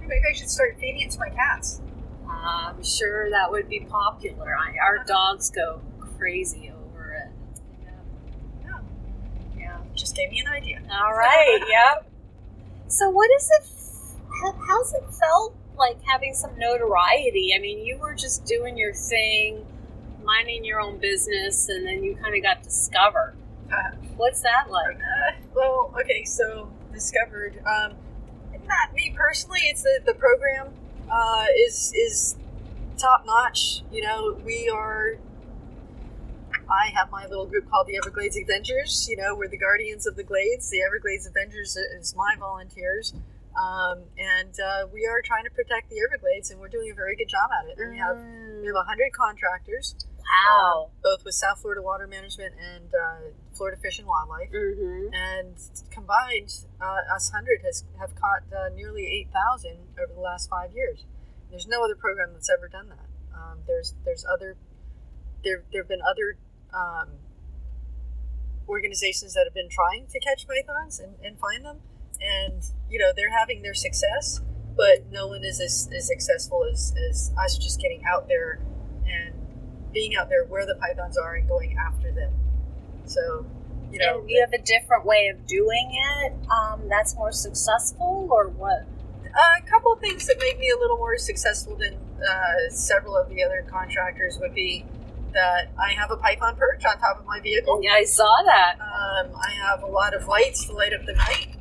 Maybe 0.00 0.22
I 0.28 0.34
should 0.36 0.50
start 0.50 0.76
feeding 0.80 1.02
it 1.02 1.10
to 1.12 1.18
my 1.20 1.28
cats. 1.30 1.80
I'm 2.28 2.82
sure 2.82 3.28
that 3.30 3.50
would 3.50 3.68
be 3.68 3.80
popular. 3.80 4.56
I, 4.56 4.74
our 4.82 5.04
dogs 5.04 5.50
go 5.50 5.80
crazy 6.18 6.72
over 6.72 7.12
it. 7.12 7.28
Yeah, 8.64 8.78
Yeah. 9.58 9.78
just 9.94 10.16
gave 10.16 10.30
me 10.30 10.40
an 10.40 10.48
idea. 10.48 10.80
All 10.90 11.12
right. 11.12 11.60
yep. 11.68 12.06
So, 12.88 13.08
what 13.10 13.28
is 13.36 13.50
it? 13.60 13.66
How's 14.68 14.94
it 14.94 15.04
felt 15.12 15.54
like 15.76 15.98
having 16.10 16.34
some 16.34 16.58
notoriety? 16.58 17.52
I 17.56 17.60
mean, 17.60 17.84
you 17.84 17.98
were 17.98 18.14
just 18.14 18.44
doing 18.46 18.76
your 18.78 18.94
thing, 18.94 19.64
minding 20.30 20.64
your 20.64 20.80
own 20.80 20.98
business, 20.98 21.68
and 21.68 21.86
then 21.86 22.04
you 22.04 22.14
kind 22.16 22.34
of 22.36 22.42
got 22.42 22.62
discovered. 22.62 23.34
Uh, 23.72 23.96
What's 24.16 24.42
that 24.42 24.70
like? 24.70 24.96
Uh, 24.96 25.32
well, 25.54 25.94
okay, 26.00 26.24
so 26.24 26.70
discovered. 26.92 27.56
Um, 27.66 27.96
not 28.66 28.94
me 28.94 29.14
personally. 29.16 29.60
It's 29.64 29.82
the 29.82 30.00
the 30.04 30.14
program 30.14 30.68
uh, 31.10 31.46
is 31.66 31.92
is 31.96 32.36
top 32.98 33.24
notch. 33.24 33.82
You 33.90 34.02
know, 34.02 34.38
we 34.44 34.68
are. 34.68 35.16
I 36.68 36.90
have 36.94 37.10
my 37.10 37.26
little 37.26 37.46
group 37.46 37.68
called 37.70 37.86
the 37.88 37.96
Everglades 37.96 38.36
Avengers. 38.36 39.08
You 39.10 39.16
know, 39.16 39.34
we're 39.34 39.48
the 39.48 39.58
guardians 39.58 40.06
of 40.06 40.14
the 40.16 40.22
glades. 40.22 40.70
The 40.70 40.82
Everglades 40.82 41.26
Avengers 41.26 41.76
is 41.98 42.14
my 42.14 42.36
volunteers, 42.38 43.14
um, 43.58 44.04
and 44.18 44.54
uh, 44.60 44.86
we 44.92 45.06
are 45.06 45.20
trying 45.22 45.44
to 45.44 45.50
protect 45.50 45.90
the 45.90 45.96
Everglades, 46.06 46.50
and 46.50 46.60
we're 46.60 46.68
doing 46.68 46.90
a 46.92 46.94
very 46.94 47.16
good 47.16 47.28
job 47.28 47.48
at 47.58 47.70
it. 47.70 47.90
We 47.90 47.98
have 47.98 48.18
we 48.60 48.66
have 48.66 48.76
hundred 48.86 49.12
contractors, 49.12 49.94
wow. 50.30 50.86
um, 50.86 50.90
both 51.02 51.24
with 51.24 51.34
South 51.34 51.60
Florida 51.60 51.82
Water 51.82 52.06
Management 52.06 52.54
and 52.54 52.88
uh, 52.94 53.34
Florida 53.54 53.76
Fish 53.80 53.98
and 53.98 54.06
Wildlife 54.06 54.50
Mm-hmm. 54.50 55.12
and 55.12 55.54
combined, 55.90 56.50
uh, 56.80 57.14
us 57.14 57.30
hundred 57.30 57.60
has 57.64 57.84
have 57.98 58.14
caught 58.14 58.42
uh, 58.54 58.68
nearly 58.74 59.06
eight 59.06 59.28
thousand 59.32 59.78
over 60.02 60.12
the 60.14 60.20
last 60.20 60.48
five 60.48 60.72
years. 60.72 61.04
There's 61.50 61.66
no 61.66 61.82
other 61.84 61.96
program 61.96 62.30
that's 62.32 62.50
ever 62.50 62.68
done 62.68 62.88
that. 62.88 63.06
Um, 63.34 63.58
there's 63.66 63.94
there's 64.04 64.24
other 64.24 64.56
there 65.44 65.64
there 65.72 65.82
have 65.82 65.88
been 65.88 66.02
other 66.02 66.38
um, 66.72 67.08
organizations 68.68 69.34
that 69.34 69.44
have 69.46 69.54
been 69.54 69.68
trying 69.70 70.06
to 70.06 70.20
catch 70.20 70.46
pythons 70.46 71.00
and, 71.00 71.14
and 71.24 71.38
find 71.38 71.64
them, 71.64 71.78
and 72.20 72.62
you 72.88 72.98
know 72.98 73.12
they're 73.14 73.36
having 73.36 73.62
their 73.62 73.74
success, 73.74 74.40
but 74.76 75.10
no 75.10 75.26
one 75.26 75.44
is 75.44 75.60
as, 75.60 75.88
as 75.96 76.06
successful 76.06 76.64
as, 76.70 76.94
as 77.10 77.32
us 77.42 77.58
just 77.58 77.80
getting 77.80 78.02
out 78.08 78.28
there 78.28 78.60
being 79.92 80.16
out 80.16 80.28
there 80.28 80.44
where 80.44 80.66
the 80.66 80.74
pythons 80.76 81.16
are 81.16 81.34
and 81.34 81.48
going 81.48 81.76
after 81.76 82.12
them. 82.12 82.32
So 83.06 83.46
you 83.90 83.98
know 83.98 84.20
and 84.20 84.30
you 84.30 84.40
have 84.40 84.52
a 84.52 84.62
different 84.62 85.04
way 85.04 85.28
of 85.28 85.46
doing 85.46 85.90
it. 86.22 86.32
Um, 86.50 86.88
that's 86.88 87.14
more 87.16 87.32
successful, 87.32 88.28
or 88.30 88.48
what? 88.48 88.86
Uh, 89.26 89.64
a 89.64 89.70
couple 89.70 89.92
of 89.92 90.00
things 90.00 90.26
that 90.26 90.36
make 90.40 90.58
me 90.58 90.70
a 90.74 90.78
little 90.78 90.96
more 90.96 91.16
successful 91.16 91.76
than 91.76 91.94
uh, 91.94 92.70
several 92.70 93.16
of 93.16 93.28
the 93.28 93.42
other 93.44 93.64
contractors 93.70 94.38
would 94.40 94.54
be 94.54 94.84
that 95.32 95.70
I 95.78 95.92
have 95.92 96.10
a 96.10 96.16
python 96.16 96.56
perch 96.56 96.84
on 96.84 96.98
top 96.98 97.20
of 97.20 97.26
my 97.26 97.40
vehicle. 97.40 97.80
Yeah, 97.82 97.92
I 97.92 98.04
saw 98.04 98.42
that. 98.44 98.74
Um, 98.80 99.30
I 99.36 99.52
have 99.52 99.82
a 99.82 99.86
lot 99.86 100.14
of 100.14 100.26
lights 100.26 100.64
to 100.66 100.72
light 100.72 100.92
up 100.92 101.06
the 101.06 101.12
night. 101.12 101.54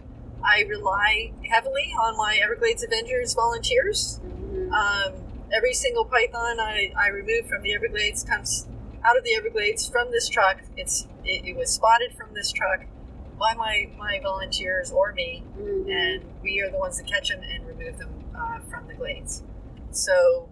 I 0.43 0.63
rely 0.63 1.31
heavily 1.48 1.93
on 2.01 2.17
my 2.17 2.39
Everglades 2.41 2.83
Avengers 2.83 3.33
volunteers. 3.33 4.19
Mhm. 4.24 4.71
Um, 4.71 5.13
every 5.53 5.74
single 5.74 6.06
python 6.06 6.60
I, 6.60 6.91
I 6.98 7.08
remove 7.10 7.48
from 7.48 7.63
the 7.63 7.74
Everglades 7.74 8.24
comes 8.24 8.68
out 9.03 9.18
of 9.18 9.24
the 9.24 9.34
Everglades 9.36 9.88
from 9.88 10.12
this 10.12 10.27
truck. 10.29 10.58
It's 10.77 11.08
it, 11.24 11.46
it 11.46 11.56
was 11.58 11.70
spotted 11.70 12.13
from 12.18 12.34
this 12.34 12.51
truck 12.51 12.82
by 13.39 13.53
my, 13.56 13.89
my 13.98 14.20
volunteers 14.22 14.91
or 14.91 15.13
me 15.13 15.44
Mhm. 15.58 15.89
and 15.89 16.24
we 16.44 16.60
are 16.62 16.70
the 16.70 16.77
ones 16.77 16.98
that 16.98 17.08
catch 17.08 17.29
them 17.29 17.41
and 17.41 17.65
remove 17.68 17.98
them 17.98 18.10
uh, 18.38 18.60
from 18.70 18.88
the 18.88 18.94
glades. 18.94 19.44
So 19.91 20.50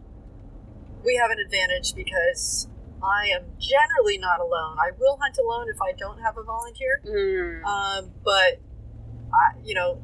we 1.04 1.16
have 1.16 1.30
an 1.32 1.40
advantage 1.40 1.94
because 1.96 2.68
I 3.04 3.28
am 3.28 3.44
generally 3.60 4.18
not 4.18 4.40
alone. 4.40 4.78
I 4.80 4.92
will 4.98 5.18
hunt 5.22 5.38
alone 5.38 5.68
if 5.70 5.82
I 5.82 5.92
don't 5.92 6.20
have 6.20 6.38
a 6.38 6.44
volunteer, 6.44 7.02
Mm. 7.06 7.64
um, 7.66 8.12
but 8.24 8.60
I, 9.34 9.60
you 9.64 9.76
know, 9.76 10.02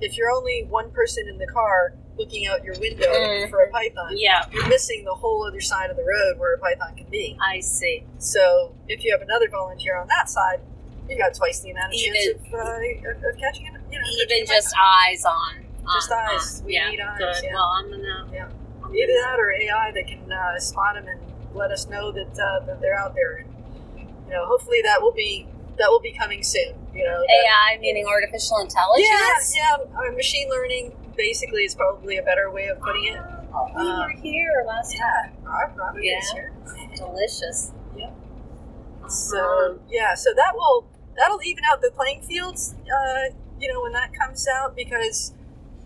if 0.00 0.16
you're 0.18 0.30
only 0.30 0.66
one 0.68 0.90
person 0.90 1.28
in 1.28 1.38
the 1.38 1.46
car 1.46 1.94
looking 2.18 2.46
out 2.46 2.64
your 2.64 2.78
window 2.78 3.06
Mhm. 3.12 3.50
for 3.50 3.60
a 3.62 3.70
python, 3.70 4.14
Yeah, 4.16 4.44
you're 4.50 4.66
missing 4.68 5.04
the 5.04 5.14
whole 5.14 5.46
other 5.46 5.60
side 5.60 5.90
of 5.90 5.96
the 5.96 6.04
road 6.04 6.38
where 6.38 6.54
a 6.54 6.58
python 6.58 6.94
can 6.96 7.06
be. 7.10 7.36
I 7.40 7.60
see. 7.60 8.04
So 8.18 8.72
if 8.88 9.04
you 9.04 9.12
have 9.12 9.20
another 9.22 9.48
volunteer 9.50 9.96
on 9.96 10.06
that 10.08 10.28
side, 10.30 10.60
you 11.08 11.16
got 11.18 11.34
twice 11.34 11.60
the 11.60 11.70
amount 11.70 11.92
of 11.92 11.98
chance 12.00 12.26
of, 12.28 12.54
uh, 12.54 12.58
of, 12.58 13.38
catching 13.38 13.66
it. 13.66 13.72
You 13.90 13.98
know, 14.00 14.06
Even 14.22 14.46
just 14.46 14.74
eyes 14.80 15.24
on. 15.24 15.64
Just 15.94 16.10
on- 16.10 16.18
eyes. 16.34 16.60
on. 16.60 16.66
We 16.66 16.74
yeah, 16.74 16.90
need 16.90 17.00
eyes, 17.00 17.18
Good. 17.18 17.44
yeah. 17.44 17.54
Well, 17.54 17.62
I'm 17.78 17.90
gonna. 17.90 18.28
Yeah. 18.32 18.48
I'm 18.82 18.94
Either 18.96 19.06
gonna- 19.12 19.20
that 19.20 19.38
or 19.40 19.52
AI 19.52 19.90
that 19.92 20.06
can 20.06 20.32
uh, 20.32 20.58
spot 20.58 20.94
them 20.94 21.06
and 21.08 21.20
let 21.54 21.70
us 21.70 21.86
know 21.88 22.10
that 22.12 22.38
uh, 22.38 22.60
that 22.66 22.80
they're 22.80 22.98
out 22.98 23.14
there. 23.14 23.36
And 23.36 24.08
you 24.26 24.32
know, 24.32 24.46
hopefully 24.46 24.80
that 24.82 25.00
will 25.02 25.12
be 25.12 25.46
that 25.78 25.90
will 25.90 26.00
be 26.00 26.12
coming 26.12 26.42
soon. 26.42 26.74
You 26.94 27.04
know, 27.04 27.20
that- 27.20 27.30
AI 27.74 27.78
meaning 27.78 28.06
artificial 28.06 28.58
intelligence. 28.58 29.54
Yeah, 29.54 29.76
yeah. 30.02 30.10
Machine 30.10 30.48
learning 30.50 30.96
basically 31.16 31.64
is 31.64 31.74
probably 31.74 32.16
a 32.18 32.22
better 32.22 32.50
way 32.50 32.66
of 32.68 32.80
putting 32.80 33.04
it. 33.06 33.20
Oh, 33.54 33.66
we 33.74 33.80
Uh, 33.82 34.02
were 34.02 34.10
here 34.10 34.64
last 34.66 34.94
Yeah, 34.94 35.30
Rob, 35.42 35.76
Robert 35.76 36.02
Yeah. 36.02 36.18
is 36.18 36.30
here. 36.30 36.52
Delicious. 36.94 37.72
Yep. 37.96 38.08
Uh-huh. 38.10 39.08
So 39.08 39.80
yeah, 39.88 40.14
so 40.14 40.32
that 40.34 40.54
will 40.54 40.86
that'll 41.16 41.42
even 41.42 41.64
out 41.64 41.80
the 41.80 41.90
playing 41.90 42.22
fields. 42.22 42.74
Uh, 42.84 43.34
you 43.58 43.72
know, 43.72 43.80
when 43.82 43.92
that 43.92 44.12
comes 44.12 44.46
out 44.46 44.76
because, 44.76 45.32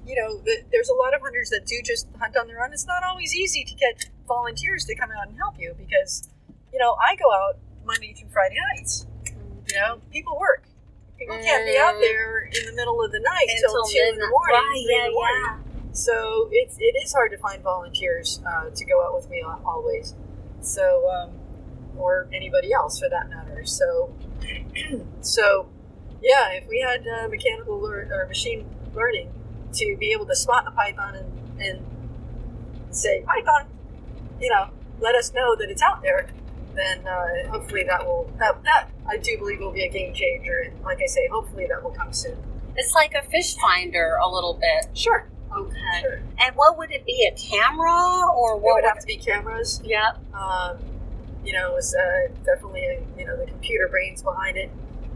you 0.04 0.16
know, 0.16 0.38
the, 0.38 0.64
there's 0.72 0.88
a 0.88 0.94
lot 0.94 1.14
of 1.14 1.20
hunters 1.20 1.50
that 1.50 1.64
do 1.66 1.76
just 1.84 2.08
hunt 2.18 2.36
on 2.36 2.48
their 2.48 2.62
own. 2.64 2.72
It's 2.72 2.86
not 2.86 3.04
always 3.04 3.34
easy 3.34 3.64
to 3.64 3.74
get 3.74 4.10
volunteers 4.26 4.84
to 4.86 4.94
come 4.96 5.10
out 5.12 5.28
and 5.28 5.36
help 5.36 5.54
you 5.58 5.74
because, 5.78 6.28
you 6.72 6.78
know, 6.80 6.96
I 7.00 7.14
go 7.14 7.32
out 7.32 7.58
Monday 7.84 8.12
through 8.12 8.30
Friday 8.30 8.56
nights. 8.74 9.06
You 9.68 9.76
know, 9.76 10.00
people 10.10 10.36
work. 10.40 10.64
People 11.20 11.36
can't 11.36 11.66
be 11.66 11.76
out 11.76 11.96
there 12.00 12.48
in 12.50 12.64
the 12.64 12.72
middle 12.72 13.04
of 13.04 13.12
the 13.12 13.20
night 13.20 13.46
Until 13.50 13.84
two 13.84 13.98
in 14.08 14.18
the 14.18 14.26
morning. 14.26 14.56
Right, 14.56 14.82
three 14.86 14.94
in 14.94 15.00
yeah, 15.00 15.06
the 15.06 15.12
morning. 15.12 15.44
yeah. 15.44 15.92
So 15.92 16.48
it's 16.50 16.76
it 16.78 16.94
is 17.04 17.12
hard 17.12 17.30
to 17.32 17.38
find 17.38 17.62
volunteers 17.62 18.40
uh, 18.48 18.70
to 18.70 18.84
go 18.86 19.04
out 19.04 19.14
with 19.14 19.28
me 19.28 19.42
always. 19.66 20.14
So 20.62 21.10
um, 21.10 21.30
or 21.98 22.26
anybody 22.32 22.72
else 22.72 22.98
for 22.98 23.08
that 23.10 23.28
matter. 23.28 23.66
So 23.66 24.14
so 25.20 25.68
yeah, 26.22 26.52
if 26.52 26.66
we 26.68 26.80
had 26.80 27.06
uh, 27.06 27.28
mechanical 27.28 27.78
lear- 27.78 28.08
or 28.10 28.26
machine 28.26 28.64
learning 28.94 29.30
to 29.74 29.96
be 29.98 30.12
able 30.12 30.26
to 30.26 30.34
spot 30.36 30.64
the 30.64 30.70
python 30.70 31.16
and, 31.16 31.60
and 31.60 31.84
say 32.90 33.22
python, 33.26 33.66
you 34.40 34.48
know, 34.48 34.68
let 35.00 35.14
us 35.14 35.34
know 35.34 35.54
that 35.56 35.68
it's 35.70 35.82
out 35.82 36.02
there. 36.02 36.28
Then 36.74 37.06
uh, 37.06 37.48
hopefully 37.50 37.84
that 37.84 38.04
will 38.06 38.30
that 38.38 38.62
that 38.64 38.88
I 39.08 39.16
do 39.16 39.36
believe 39.38 39.58
will 39.60 39.72
be 39.72 39.82
a 39.84 39.88
game 39.90 40.14
changer. 40.14 40.64
And 40.66 40.80
like 40.82 41.00
I 41.02 41.06
say, 41.06 41.28
hopefully 41.30 41.66
that 41.68 41.82
will 41.82 41.90
come 41.90 42.12
soon. 42.12 42.36
It's 42.76 42.94
like 42.94 43.14
a 43.14 43.22
fish 43.22 43.56
finder 43.56 44.16
a 44.22 44.28
little 44.30 44.54
bit. 44.54 44.96
Sure, 44.96 45.28
Okay. 45.54 45.76
sure. 46.00 46.20
And 46.38 46.54
what 46.54 46.78
would 46.78 46.92
it 46.92 47.04
be? 47.04 47.28
A 47.30 47.36
camera 47.36 48.30
or 48.36 48.56
what 48.56 48.76
would 48.76 48.84
have 48.84 49.00
to 49.00 49.06
be 49.06 49.16
cameras. 49.16 49.82
Yeah. 49.84 50.12
um, 50.32 50.78
you 51.44 51.52
know, 51.54 51.76
is 51.76 51.94
uh, 51.94 52.28
definitely 52.44 52.98
you 53.18 53.26
know 53.26 53.36
the 53.36 53.46
computer 53.46 53.88
brains 53.88 54.22
behind 54.22 54.56
it. 54.56 54.70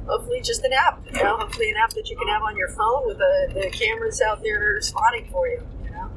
Hopefully, 0.06 0.40
just 0.42 0.64
an 0.64 0.72
app. 0.72 1.00
You 1.14 1.22
know, 1.22 1.36
hopefully 1.38 1.70
an 1.70 1.76
app 1.76 1.90
that 1.90 2.10
you 2.10 2.16
can 2.16 2.28
have 2.28 2.42
on 2.42 2.56
your 2.56 2.68
phone 2.68 3.06
with 3.06 3.18
the, 3.18 3.50
the 3.54 3.70
cameras 3.70 4.20
out 4.20 4.42
there 4.42 4.80
spotting 4.80 5.28
for 5.30 5.46
you. 5.48 5.62
You 5.84 5.90
know, 5.92 6.10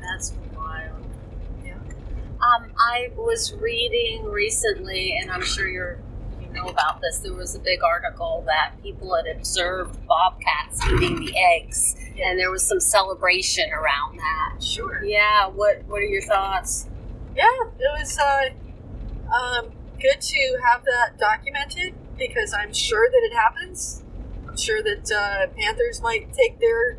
That's. 0.00 0.32
Um, 2.44 2.72
I 2.78 3.10
was 3.16 3.54
reading 3.54 4.24
recently, 4.24 5.16
and 5.20 5.30
I'm 5.30 5.42
sure 5.44 5.68
you're 5.68 5.98
you 6.40 6.48
know 6.52 6.68
about 6.68 7.00
this. 7.00 7.18
There 7.20 7.32
was 7.32 7.54
a 7.54 7.58
big 7.58 7.82
article 7.82 8.42
that 8.46 8.72
people 8.82 9.14
had 9.14 9.26
observed 9.34 9.98
bobcats 10.06 10.84
eating 10.86 11.20
the 11.24 11.34
eggs, 11.36 11.96
Yeah. 12.14 12.30
and 12.30 12.38
there 12.38 12.50
was 12.50 12.66
some 12.66 12.80
celebration 12.80 13.70
around 13.72 14.18
that. 14.18 14.62
sure. 14.62 15.02
Yeah. 15.04 15.46
What 15.48 15.84
What 15.86 16.00
are 16.00 16.06
your 16.06 16.22
thoughts? 16.22 16.86
Yeah, 17.36 17.46
it 17.78 17.98
was 17.98 18.18
uh, 18.18 18.50
um, 19.34 19.72
good 20.00 20.20
to 20.20 20.58
have 20.68 20.84
that 20.84 21.18
documented 21.18 21.94
because 22.18 22.52
I'm 22.52 22.72
sure 22.72 23.08
that 23.10 23.20
it 23.24 23.32
happens. 23.34 24.02
I'm 24.46 24.56
sure 24.56 24.82
that 24.82 25.10
uh, 25.10 25.46
panthers 25.58 26.00
might 26.00 26.32
take 26.32 26.60
their 26.60 26.98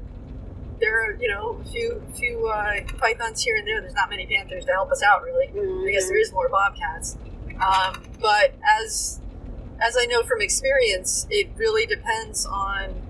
their 0.80 1.16
you 1.16 1.30
know 1.30 1.60
a 1.62 1.70
few 1.70 2.04
few 2.14 2.48
uh, 2.48 2.82
pythons 2.98 3.44
here 3.44 3.56
and 3.56 3.68
there. 3.68 3.82
There's 3.82 3.94
not 3.94 4.10
many 4.10 4.26
panthers 4.26 4.66
to 4.66 4.72
help 4.72 4.92
us 4.92 5.02
out 5.04 5.24
really. 5.24 5.48
I 5.88 5.92
guess 5.92 6.08
there 6.08 6.20
is 6.20 6.32
more 6.32 6.50
bobcats. 6.50 7.18
Um, 7.62 8.04
but 8.20 8.56
as 8.80 9.22
as 9.82 9.98
I 10.00 10.06
know 10.06 10.24
from 10.24 10.42
experience, 10.42 11.28
it 11.30 11.50
really 11.58 11.86
depends 11.86 12.46
on 12.46 13.02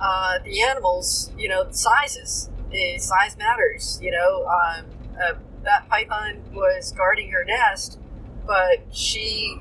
uh, 0.00 0.38
the 0.44 0.62
animals. 0.62 1.32
You 1.36 1.48
know, 1.48 1.66
sizes. 1.70 2.50
The 2.70 2.98
size 2.98 3.36
matters. 3.36 3.98
You 4.02 4.12
know, 4.12 4.46
um, 4.46 4.84
uh, 5.20 5.34
that 5.64 5.88
python 5.88 6.42
was 6.52 6.92
guarding 6.92 7.30
her 7.30 7.44
nest, 7.44 7.98
but 8.46 8.84
she 8.92 9.60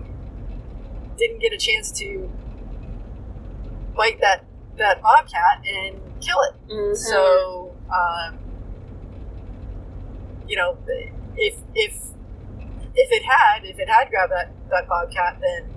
didn't 1.17 1.39
get 1.39 1.51
a 1.51 1.57
chance 1.57 1.91
to 1.91 2.31
bite 3.95 4.19
that 4.21 4.45
that 4.77 5.01
bobcat 5.01 5.61
and 5.67 5.99
kill 6.21 6.41
it. 6.43 6.53
Mhm. 6.71 6.95
So, 6.97 7.71
um, 7.93 8.38
you 10.47 10.55
know, 10.55 10.77
if 11.38 11.55
if 11.75 11.93
if 12.95 13.11
it 13.11 13.23
had 13.23 13.63
if 13.65 13.79
it 13.79 13.88
had 13.89 14.09
grabbed 14.09 14.31
that 14.31 14.51
that 14.69 14.88
bobcat, 14.88 15.38
then 15.41 15.73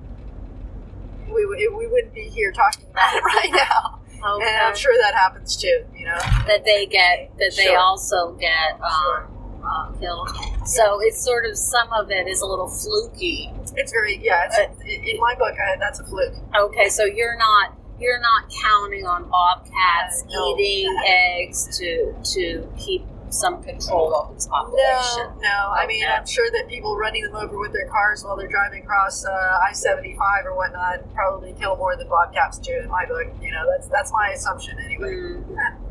we 1.33 1.47
we 1.47 1.87
wouldn't 1.87 2.15
be 2.15 2.29
here 2.29 2.53
talking 2.53 2.87
about 2.91 3.15
it 3.15 3.23
right 3.35 3.51
now. 3.53 3.99
Okay. 4.25 4.47
And 4.49 4.67
I'm 4.67 4.77
sure 4.77 4.95
that 5.03 5.15
happens 5.15 5.57
too. 5.57 5.85
You 5.97 6.07
know, 6.07 6.19
that 6.47 6.65
they 6.65 6.87
get 6.87 7.31
that 7.39 7.53
they 7.57 7.65
Sure. 7.65 7.79
also 7.79 8.33
get 8.33 8.79
Sure. 8.79 9.25
um, 9.27 9.63
uh, 9.65 9.93
killed. 9.99 10.29
So 10.65 11.01
it's 11.03 11.23
sort 11.23 11.45
of 11.45 11.57
some 11.57 11.93
of 11.93 12.11
it 12.11 12.27
is 12.29 12.41
a 12.41 12.47
little 12.47 12.69
fluky. 12.69 13.53
it's 13.77 13.91
very 13.93 14.19
yeah. 14.23 14.45
It's, 14.47 14.81
in 14.85 15.19
my 15.21 15.35
book, 15.35 15.55
I, 15.59 15.77
that's 15.79 15.99
a 16.01 16.05
fluke. 16.05 16.35
Okay, 16.55 16.89
so 16.89 17.05
you're 17.05 17.37
not 17.37 17.73
you're 18.03 18.21
not 18.21 18.51
counting 18.63 19.07
on 19.07 19.31
bobcats 19.31 20.25
no. 20.29 20.57
eating 20.59 20.95
eggs 21.07 21.79
to 21.79 22.15
to 22.35 22.69
keep 22.77 23.07
some 23.31 23.63
control 23.63 24.15
of 24.15 24.35
its 24.35 24.47
population. 24.47 25.33
No, 25.41 25.49
no. 25.49 25.73
I 25.73 25.87
mean, 25.87 26.05
I'm 26.05 26.27
sure 26.27 26.51
that 26.51 26.69
people 26.69 26.97
running 26.97 27.23
them 27.23 27.35
over 27.35 27.59
with 27.59 27.73
their 27.73 27.89
cars 27.89 28.23
while 28.23 28.37
they're 28.37 28.49
driving 28.49 28.83
across 28.83 29.25
uh, 29.25 29.59
I-75 29.67 30.45
or 30.45 30.55
whatnot 30.55 31.15
probably 31.15 31.55
kill 31.59 31.77
more 31.77 31.97
than 31.97 32.09
bobcats 32.09 32.59
do. 32.59 32.77
In 32.77 32.91
my 32.91 33.07
book, 33.07 33.29
you 33.41 33.51
know, 33.51 33.65
that's 33.71 33.89
that's 33.89 34.13
my 34.13 34.29
assumption 34.35 34.79
anyway. 34.85 35.15
Mm. 35.15 35.79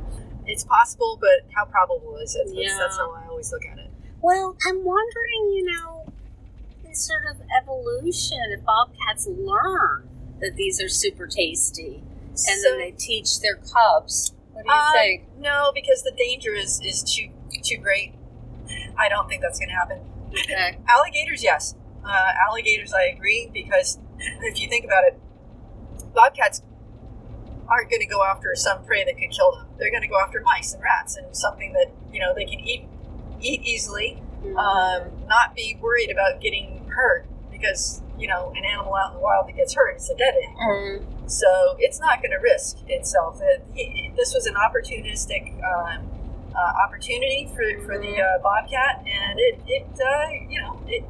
It's 0.47 0.63
possible, 0.63 1.17
but 1.21 1.47
how 1.55 1.65
probable 1.65 2.17
is 2.17 2.35
it? 2.35 2.45
That's, 2.47 2.57
Yeah. 2.57 2.77
that's 2.79 2.97
how 2.97 3.11
I 3.13 3.27
always 3.29 3.51
look 3.53 3.61
at 3.71 3.77
it. 3.77 3.91
Well, 4.21 4.57
I'm 4.67 4.83
wondering, 4.83 5.51
you 5.53 5.63
know, 5.71 6.11
in 6.83 6.95
sort 6.95 7.21
of 7.29 7.37
evolution, 7.61 8.39
if 8.49 8.65
bobcats 8.65 9.27
learn 9.27 10.09
that 10.41 10.55
these 10.55 10.81
are 10.81 10.89
super 10.89 11.27
tasty, 11.27 12.03
and 12.29 12.37
So- 12.39 12.69
then 12.69 12.79
they 12.79 12.91
teach 12.91 13.39
their 13.39 13.55
cubs. 13.55 14.33
What 14.53 14.65
do 14.65 14.71
you 14.71 14.77
Um, 14.77 14.93
think? 14.93 15.23
No, 15.39 15.71
because 15.73 16.03
the 16.03 16.11
danger 16.11 16.53
is 16.53 16.81
is 16.81 17.03
too 17.03 17.29
too 17.63 17.77
great. 17.77 18.13
I 18.97 19.07
don't 19.09 19.27
think 19.29 19.41
that's 19.41 19.59
going 19.59 19.69
to 19.69 19.75
happen. 19.75 19.99
Okay. 20.33 20.77
Alligators, 20.89 21.43
yes. 21.43 21.75
Uh, 22.03 22.31
alligators, 22.47 22.93
I 22.93 23.03
agree, 23.03 23.49
because 23.53 23.99
if 24.41 24.59
you 24.59 24.67
think 24.67 24.85
about 24.85 25.03
it, 25.03 25.19
bobcats 26.13 26.61
aren't 27.67 27.89
going 27.89 28.01
to 28.01 28.07
go 28.07 28.23
after 28.23 28.51
some 28.55 28.83
prey 28.85 29.03
that 29.03 29.17
could 29.17 29.29
kill 29.31 29.51
them. 29.51 29.67
They're 29.77 29.91
going 29.91 30.01
to 30.01 30.07
go 30.07 30.19
after 30.19 30.41
mice 30.41 30.73
and 30.73 30.81
rats 30.83 31.15
and 31.15 31.35
something 31.35 31.73
that 31.73 31.91
you 32.11 32.19
know 32.19 32.33
they 32.33 32.45
can 32.45 32.59
eat 32.59 32.85
eat 33.39 33.61
easily, 33.63 34.21
um, 34.57 35.03
not 35.27 35.55
be 35.55 35.77
worried 35.81 36.09
about 36.11 36.41
getting 36.41 36.85
hurt 36.89 37.25
because 37.51 38.01
you 38.21 38.27
know 38.27 38.53
an 38.55 38.63
animal 38.63 38.93
out 38.95 39.11
in 39.11 39.17
the 39.17 39.23
wild 39.23 39.47
that 39.47 39.55
gets 39.55 39.73
hurt 39.73 39.95
it's 39.95 40.09
a 40.09 40.15
dead 40.15 40.33
end. 40.45 40.55
Mm. 40.57 41.29
So 41.29 41.75
it's 41.79 41.99
not 41.99 42.21
going 42.21 42.31
to 42.31 42.41
risk 42.43 42.77
itself. 42.87 43.39
It, 43.41 43.63
he, 43.73 44.11
this 44.17 44.33
was 44.33 44.45
an 44.45 44.55
opportunistic 44.55 45.43
um, 45.63 46.09
uh, 46.53 46.73
opportunity 46.85 47.49
for, 47.55 47.63
for 47.85 47.97
the 47.97 48.13
uh, 48.21 48.39
bobcat, 48.43 49.03
and 49.07 49.39
it, 49.39 49.59
it 49.67 49.87
uh, 49.99 50.27
you 50.49 50.61
know 50.61 50.81
it 50.87 51.03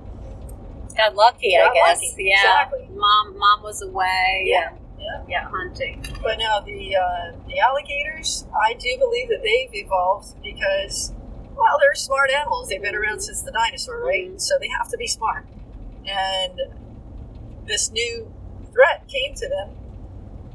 Got 0.95 1.15
lucky, 1.15 1.57
I 1.57 1.73
guess. 1.73 2.01
lucky, 2.11 2.23
Yeah. 2.25 2.35
exactly. 2.35 2.87
Mom, 2.93 3.37
mom 3.37 3.63
was 3.63 3.81
away. 3.81 4.43
Yeah, 4.45 4.73
yeah. 4.99 5.23
yeah, 5.27 5.49
hunting. 5.49 6.05
But 6.21 6.37
now 6.37 6.59
the 6.59 6.95
uh, 6.97 7.31
the 7.47 7.59
alligators, 7.59 8.45
I 8.53 8.73
do 8.73 8.89
believe 8.99 9.29
that 9.29 9.41
they've 9.41 9.73
evolved 9.85 10.35
because, 10.43 11.13
well, 11.55 11.77
they're 11.81 11.95
smart 11.95 12.29
animals. 12.29 12.67
They've 12.69 12.81
been 12.81 12.93
around 12.95 13.21
since 13.21 13.41
the 13.41 13.51
dinosaur, 13.51 14.03
right? 14.05 14.29
Mhm. 14.31 14.41
So 14.41 14.55
they 14.59 14.67
have 14.77 14.89
to 14.89 14.97
be 14.97 15.07
smart. 15.07 15.45
And 16.05 16.59
this 17.67 17.91
new 17.91 18.31
threat 18.73 19.07
came 19.07 19.33
to 19.35 19.47
them. 19.49 19.69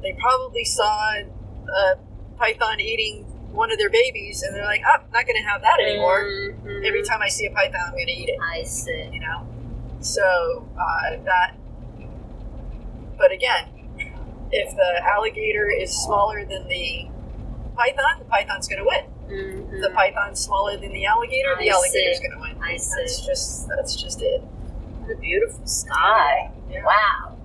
They 0.02 0.12
probably 0.20 0.64
saw 0.64 1.14
a 1.14 1.94
python 2.38 2.80
eating 2.80 3.24
one 3.52 3.72
of 3.72 3.78
their 3.78 3.90
babies, 3.90 4.42
and 4.42 4.54
they're 4.54 4.64
like, 4.64 4.82
"Oh, 4.86 4.96
I'm 5.02 5.10
not 5.12 5.26
going 5.26 5.36
to 5.42 5.48
have 5.48 5.62
that 5.62 5.80
anymore. 5.80 6.20
Mhm. 6.24 6.86
Every 6.86 7.02
time 7.02 7.22
I 7.22 7.28
see 7.28 7.46
a 7.46 7.50
python, 7.50 7.80
I'm 7.86 7.92
going 7.92 8.06
to 8.06 8.12
eat 8.12 8.28
it." 8.28 8.38
I 8.40 8.62
see. 8.64 9.08
You 9.12 9.20
know. 9.20 9.46
So 10.00 10.66
uh, 10.78 11.16
that. 11.24 11.54
But 13.18 13.32
again, 13.32 13.68
if 14.52 14.76
the 14.76 15.02
alligator 15.04 15.70
is 15.70 15.90
smaller 15.90 16.44
than 16.44 16.68
the 16.68 17.08
python, 17.76 18.18
the 18.18 18.24
python's 18.26 18.68
going 18.68 18.78
to 18.80 18.84
win. 18.84 19.04
Mhm. 19.28 19.80
The 19.82 19.90
python's 19.90 20.40
smaller 20.40 20.76
than 20.76 20.92
the 20.92 21.06
alligator, 21.06 21.56
the 21.58 21.70
alligator's 21.70 22.20
going 22.20 22.32
to 22.32 22.38
win. 22.40 22.62
I 22.62 22.76
see. 22.76 22.94
That's 22.98 23.26
just 23.26 23.68
that's 23.68 23.96
just 24.00 24.20
it. 24.22 24.42
What 24.42 25.12
a 25.16 25.16
beautiful 25.18 25.66
sky. 25.66 26.50
Wow. 26.70 27.36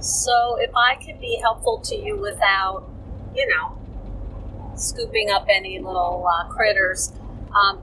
So, 0.00 0.56
if 0.60 0.70
I 0.76 0.96
could 0.96 1.20
be 1.20 1.38
helpful 1.42 1.78
to 1.84 1.96
you 1.96 2.16
without, 2.16 2.84
you 3.34 3.46
know, 3.48 3.76
scooping 4.76 5.30
up 5.30 5.46
any 5.48 5.78
little 5.78 6.26
uh, 6.28 6.48
critters, 6.48 7.12
um, 7.54 7.80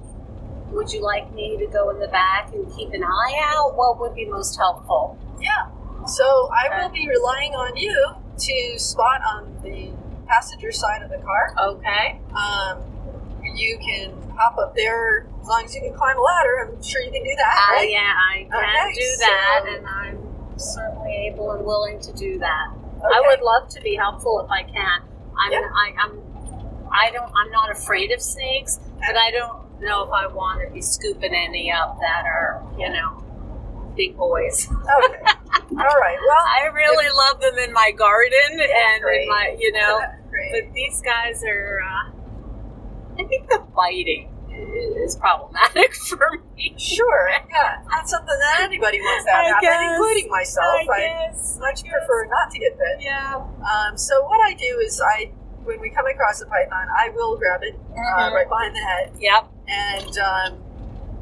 would 0.71 0.91
you 0.91 1.01
like 1.01 1.32
me 1.34 1.58
to 1.58 1.67
go 1.67 1.89
in 1.89 1.99
the 1.99 2.08
back 2.08 2.51
and 2.53 2.71
keep 2.75 2.93
an 2.93 3.03
eye 3.03 3.41
out? 3.56 3.75
What 3.75 3.99
would 3.99 4.15
be 4.15 4.25
most 4.25 4.56
helpful? 4.58 5.17
Yeah. 5.41 5.67
So 6.08 6.49
I 6.51 6.67
Okay. 6.67 6.82
will 6.84 6.89
be 6.91 7.08
relying 7.08 7.53
on 7.53 7.75
you 7.77 8.13
to 8.38 8.79
spot 8.79 9.21
on 9.36 9.56
the 9.63 9.89
passenger 10.27 10.71
side 10.71 11.01
of 11.03 11.10
the 11.10 11.17
car. 11.17 11.53
Okay. 11.62 12.19
Um, 12.36 12.82
you 13.56 13.77
can 13.77 14.12
hop 14.36 14.58
up 14.58 14.75
there 14.75 15.27
as 15.41 15.47
long 15.47 15.65
as 15.65 15.75
you 15.75 15.82
can 15.82 15.93
climb 15.93 16.17
a 16.17 16.21
ladder. 16.21 16.69
I'm 16.73 16.82
sure 16.82 17.01
you 17.01 17.12
can 17.12 17.23
do 17.23 17.36
that, 17.38 17.67
Uh, 17.69 17.73
right? 17.75 17.89
yeah, 17.89 17.99
I 18.32 18.47
can 18.49 18.63
Okay, 18.63 18.93
do 18.93 19.17
that, 19.19 19.62
so- 19.63 19.69
and 19.75 19.88
I'm 19.88 20.22
certainly 20.63 21.30
able 21.32 21.52
and 21.52 21.65
willing 21.65 21.99
to 22.02 22.13
do 22.13 22.39
that. 22.39 22.73
Okay. 22.97 23.06
I 23.06 23.21
would 23.28 23.41
love 23.41 23.69
to 23.69 23.82
be 23.82 23.95
helpful 23.95 24.39
if 24.43 24.49
I 24.49 24.63
can. 24.63 25.02
I'm 25.38 25.52
Yeah. 25.52 25.60
I, 25.60 25.93
I'm 26.04 26.21
I 26.91 27.12
don't 27.12 27.32
I'm 27.36 27.52
not 27.52 27.71
afraid 27.71 28.12
of 28.12 28.21
snakes, 28.21 28.80
but 28.99 29.17
I 29.17 29.32
don't 29.32 29.82
know 29.82 30.04
if 30.04 30.12
I 30.12 30.28
want 30.28 30.65
to 30.65 30.73
be 30.73 30.82
scooping 30.82 31.34
any 31.34 31.71
up 31.71 31.97
that 31.99 32.26
are 32.26 32.63
you 32.78 32.89
know 32.89 33.23
big 33.95 34.15
boys. 34.17 34.67
Okay. 34.69 35.19
All 35.71 35.99
right. 35.99 36.17
Well, 36.28 36.45
I 36.62 36.67
really 36.73 37.08
love 37.15 37.41
them 37.41 37.58
in 37.58 37.73
my 37.73 37.91
garden 37.91 38.60
and 38.60 39.02
great. 39.02 39.23
in 39.23 39.30
my 39.30 39.56
you 39.60 39.71
know, 39.71 40.02
but 40.52 40.73
these 40.73 41.02
guys 41.02 41.43
are. 41.43 41.80
Uh, 41.82 42.12
I 43.19 43.23
think 43.26 43.47
the 43.49 43.63
biting 43.76 44.33
is 45.04 45.16
problematic 45.16 45.94
for 46.10 46.42
me. 46.56 46.74
Sure. 46.78 47.30
Yeah. 47.50 47.82
Not 47.89 48.08
something 48.10 48.38
that 48.39 48.62
anybody 48.62 49.00
wants 49.00 49.26
to 49.26 49.32
have 49.32 49.46
I 49.46 49.48
happen, 49.50 49.62
guess. 49.70 49.92
including 49.92 50.30
myself. 50.32 50.82
I 50.89 50.94
I, 50.94 51.00
guess. 51.30 51.58
much 51.60 51.84
prefer 51.84 52.26
not 52.26 52.52
to 52.52 52.60
get 52.60 52.78
bit. 52.78 53.02
Yeah. 53.02 53.36
Um, 53.62 53.98
so 53.98 54.24
what 54.26 54.39
I 54.42 54.54
do 54.54 54.80
is 54.86 55.02
I, 55.02 55.32
when 55.63 55.80
we 55.82 55.89
come 55.89 56.08
across 56.08 56.42
a 56.42 56.46
python, 56.46 56.88
I 56.98 57.10
will 57.10 57.38
grab 57.38 57.62
it 57.63 57.76
uh, 57.92 57.96
Mhm. 58.30 58.34
right 58.34 58.50
behind 58.50 58.76
the 58.76 58.80
head, 58.82 59.12
Yep. 59.20 59.48
and 59.68 60.18
um, 60.18 60.63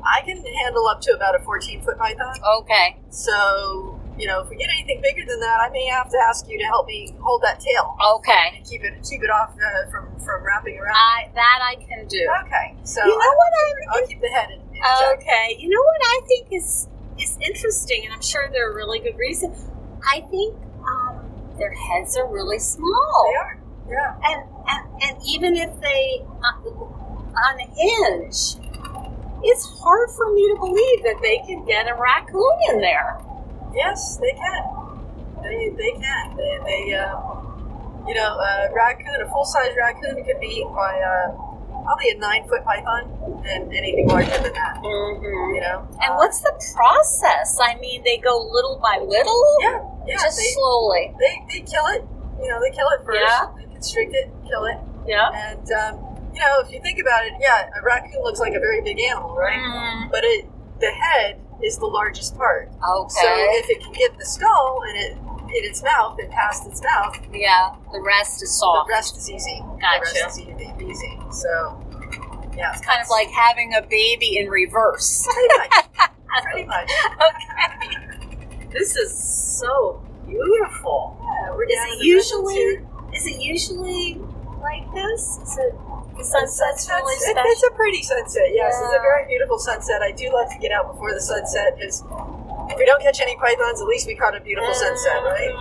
I 0.04 0.22
can 0.26 0.44
handle 0.64 0.88
up 0.88 1.02
to 1.02 1.12
about 1.14 1.36
a 1.36 1.40
14 1.44 1.82
foot 1.84 1.98
python. 1.98 2.36
Okay. 2.62 2.98
So 3.10 4.00
you 4.18 4.28
know, 4.28 4.42
if 4.42 4.50
we 4.50 4.56
get 4.58 4.70
anything 4.78 5.02
bigger 5.02 5.24
than 5.28 5.40
that, 5.40 5.58
I 5.62 5.70
may 5.70 5.86
have 5.88 6.10
to 6.10 6.18
ask 6.30 6.48
you 6.50 6.58
to 6.60 6.66
help 6.66 6.86
me 6.88 7.16
hold 7.20 7.42
that 7.44 7.60
tail 7.60 7.96
Okay. 8.18 8.58
and 8.58 8.66
keep 8.66 8.84
it 8.84 8.94
keep 9.08 9.24
it 9.24 9.30
off 9.30 9.52
uh, 9.56 9.90
from 9.90 10.08
from 10.20 10.44
wrapping 10.44 10.78
around. 10.78 10.96
I 10.96 11.30
that 11.34 11.60
I 11.64 11.76
can 11.76 12.08
do. 12.08 12.28
okay. 12.46 12.76
So 12.84 13.02
You 13.04 13.10
know 13.18 13.24
I, 13.24 13.36
what 13.36 13.52
I'm 13.62 14.02
I'll 14.02 14.08
keep 14.08 14.22
the 14.22 14.28
head 14.30 14.50
in, 14.52 14.60
in 14.60 14.82
check. 14.82 15.20
Okay, 15.22 15.56
you 15.60 15.70
know 15.70 15.82
what 15.82 16.02
I 16.04 16.22
think 16.28 16.48
is 16.52 16.88
is 17.20 17.38
interesting, 17.42 18.04
and 18.06 18.14
I'm 18.14 18.22
sure 18.22 18.50
there 18.52 18.70
are 18.70 18.76
really 18.76 19.00
good 19.00 19.18
reasons. 19.18 19.68
I 20.08 20.22
think 20.32 20.56
um, 20.88 21.26
their 21.58 21.74
heads 21.74 22.18
are 22.18 22.28
really 22.28 22.58
small, 22.60 23.30
They 23.32 23.38
are. 23.38 23.58
Yeah. 23.90 24.16
and, 24.32 24.44
and 24.68 25.04
and 25.04 25.18
even 25.28 25.56
if 25.56 25.80
they 25.82 26.24
uh, 26.44 26.86
unhinge, 27.52 28.56
it's 29.44 29.66
hard 29.80 30.10
for 30.12 30.32
me 30.34 30.48
to 30.50 30.56
believe 30.60 31.04
that 31.04 31.20
they 31.22 31.38
can 31.48 31.66
get 31.66 31.88
a 31.90 31.96
raccoon 31.96 32.58
in 32.70 32.82
there. 32.82 33.20
Yes, 33.74 34.18
they 34.18 34.32
can. 34.34 34.64
They, 35.44 35.70
they 35.70 35.92
can. 35.92 36.36
They, 36.38 36.60
they 36.66 36.94
um, 36.96 38.04
you 38.08 38.14
know, 38.16 38.38
a 38.38 38.70
raccoon, 38.74 39.22
a 39.22 39.30
full 39.30 39.46
size 39.46 39.72
raccoon 39.78 40.24
could 40.24 40.40
be 40.40 40.48
eaten 40.48 40.74
by 40.74 41.00
uh, 41.00 41.32
probably 41.84 42.12
a 42.12 42.18
nine 42.18 42.48
foot 42.48 42.64
python 42.64 43.10
and 43.48 43.74
anything 43.74 44.08
larger 44.08 44.38
than 44.42 44.54
that. 44.54 44.78
Mm-hmm. 44.84 45.56
You 45.56 45.62
know? 45.62 45.88
And 46.02 46.14
Uh, 46.14 46.16
what's 46.18 46.42
the 46.42 46.54
process? 46.76 47.58
I 47.62 47.76
mean, 47.80 48.04
they 48.04 48.18
go 48.18 48.38
little 48.52 48.80
by 48.82 48.98
little, 49.02 49.46
Yeah, 49.62 49.80
yeah. 50.06 50.16
just 50.22 50.38
they, 50.38 50.52
slowly. 50.54 51.14
they, 51.20 51.34
they 51.50 51.62
kill 51.66 51.86
it. 51.88 52.06
You 52.42 52.50
know, 52.50 52.60
they 52.62 52.72
kill 52.72 52.90
it 52.90 53.06
first. 53.06 53.20
Yeah. 53.22 53.48
They 53.58 53.66
constrict 53.74 54.14
it, 54.16 54.32
kill 54.48 54.66
it. 54.66 54.78
Yeah. 55.08 55.30
And, 55.34 55.72
um, 55.72 55.94
you 56.34 56.40
know, 56.40 56.62
if 56.66 56.72
you 56.72 56.82
think 56.82 57.00
about 57.00 57.26
it, 57.26 57.34
yeah, 57.40 57.70
a 57.70 57.84
raccoon 57.86 58.22
looks 58.24 58.40
like 58.40 58.54
a 58.54 58.60
very 58.60 58.82
big 58.82 59.00
animal, 59.00 59.36
right? 59.36 59.60
Mm, 59.60 60.10
But 60.12 60.24
it, 60.24 60.46
the 60.80 60.90
head 60.90 61.40
is 61.64 61.78
the 61.78 61.86
largest 61.86 62.36
part. 62.38 62.70
okay. 62.70 63.10
So 63.10 63.28
if 63.28 63.70
it 63.70 63.82
can 63.84 63.94
get 63.94 64.18
the 64.18 64.26
skull 64.26 64.82
and 64.88 64.98
it 64.98 65.18
in 65.54 65.66
its 65.70 65.84
mouth 65.84 66.18
and 66.20 66.32
past 66.32 66.66
its 66.66 66.82
mouth, 66.82 67.18
yeah, 67.34 67.76
the 67.92 68.02
rest 68.02 68.42
is 68.42 68.58
soft. 68.58 68.88
The 68.88 68.94
rest 68.94 69.18
is 69.18 69.30
easy. 69.30 69.62
Gotcha. 69.82 70.14
The 70.14 70.22
rest 70.22 70.40
is 70.40 70.48
easy. 70.48 70.92
easy. 70.92 71.20
So, 71.32 71.84
yeah. 72.56 72.72
It's 72.72 72.86
kind 72.86 73.02
of 73.02 73.10
like 73.10 73.30
having 73.30 73.74
a 73.76 73.82
baby 73.82 74.38
in 74.38 74.48
reverse. 74.50 75.28
Pretty 75.34 75.58
much. 75.58 76.10
Pretty 76.44 76.68
much. 76.68 76.92
okay. 77.36 78.68
This 78.72 78.96
is 78.96 79.12
so 79.60 80.02
beautiful. 80.26 81.18
Yeah, 81.22 81.52
we're 81.56 81.64
Is 81.66 81.72
it 82.00 82.06
usually 82.06 82.80
is 83.14 83.28
it 83.28 83.42
usually 83.42 84.22
like 84.62 84.90
this? 84.94 85.40
Is 85.44 85.58
it 85.58 85.76
the 86.18 86.24
sunset's 86.24 86.90
really 86.90 87.14
It's- 87.16 87.32
special? 87.32 87.52
It's 87.52 87.64
a 87.64 87.72
pretty 87.72 88.02
sunset, 88.04 88.50
yes. 88.54 88.76
It's 88.80 88.96
a 88.96 89.02
very 89.02 89.26
beautiful 89.28 89.58
sunset. 89.60 90.02
I 90.02 90.12
do 90.12 90.30
love 90.34 90.50
to 90.52 90.58
get 90.60 90.72
out 90.72 90.92
before 90.92 91.14
the 91.14 91.22
sunset 91.22 91.76
because 91.78 92.04
if 92.70 92.78
we 92.78 92.86
don't 92.86 93.02
catch 93.02 93.22
any 93.22 93.36
pythons, 93.38 93.82
at 93.82 93.88
least 93.88 94.08
we 94.08 94.16
caught 94.16 94.36
a 94.36 94.42
beautiful 94.42 94.74
sunset, 94.74 95.24
right? 95.24 95.56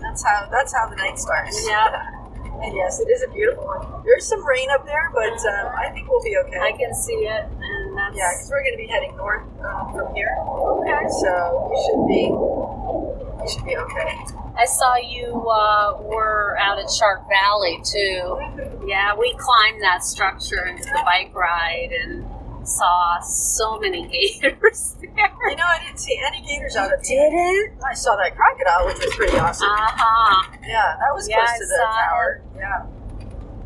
That's 0.00 0.24
how 0.24 0.48
that's 0.50 0.72
how 0.74 0.88
the 0.88 0.96
night 0.96 1.18
starts. 1.18 1.66
Yeah. 1.66 2.10
and 2.62 2.74
yes, 2.74 3.00
it 3.00 3.08
is 3.10 3.22
a 3.22 3.28
beautiful 3.28 3.64
one. 3.66 4.02
There's 4.04 4.26
some 4.26 4.46
rain 4.46 4.68
up 4.70 4.86
there, 4.86 5.10
but 5.12 5.32
um, 5.46 5.74
I 5.76 5.90
think 5.92 6.08
we'll 6.08 6.22
be 6.22 6.36
okay. 6.46 6.58
I 6.60 6.72
can 6.72 6.94
see 6.94 7.26
it, 7.26 7.44
and 7.60 7.96
that's 7.98 8.16
yeah, 8.16 8.30
because 8.32 8.48
we're 8.50 8.62
going 8.62 8.74
to 8.74 8.78
be 8.78 8.86
heading 8.86 9.16
north 9.16 9.42
uh, 9.60 9.90
from 9.92 10.14
here. 10.14 10.34
okay. 10.38 11.04
So 11.20 11.68
we 11.70 11.76
should 11.84 12.06
be 12.06 12.30
we 12.30 13.46
should 13.50 13.64
be 13.64 13.76
okay. 13.76 14.43
I 14.56 14.66
saw 14.66 14.96
you 14.96 15.48
uh, 15.50 15.98
were 16.00 16.56
out 16.60 16.78
at 16.78 16.90
Shark 16.90 17.28
Valley 17.28 17.80
too. 17.84 18.38
Yeah, 18.86 19.14
we 19.16 19.34
climbed 19.36 19.82
that 19.82 20.04
structure 20.04 20.64
and 20.66 20.78
did 20.78 20.86
the 20.86 21.02
bike 21.04 21.34
ride 21.34 21.90
and 21.90 22.24
saw 22.66 23.20
so 23.20 23.78
many 23.80 24.06
gators 24.42 24.96
there. 25.00 25.10
You 25.50 25.56
know, 25.56 25.64
I 25.66 25.80
didn't 25.84 25.98
see 25.98 26.18
any 26.24 26.40
gators 26.46 26.76
out 26.76 26.92
of 26.92 27.02
there. 27.02 27.30
Didn't? 27.30 27.82
I 27.84 27.94
saw 27.94 28.16
that 28.16 28.36
crocodile, 28.36 28.86
which 28.86 29.04
was 29.04 29.14
pretty 29.14 29.36
awesome. 29.38 29.68
Uh 29.68 29.76
huh. 29.76 30.56
yeah, 30.66 30.96
that 31.00 31.14
was 31.14 31.28
yeah, 31.28 31.36
close 31.36 31.50
I 31.50 31.58
to 31.58 31.66
the 31.66 31.86
tower. 32.08 32.42
Yeah, 32.56 32.86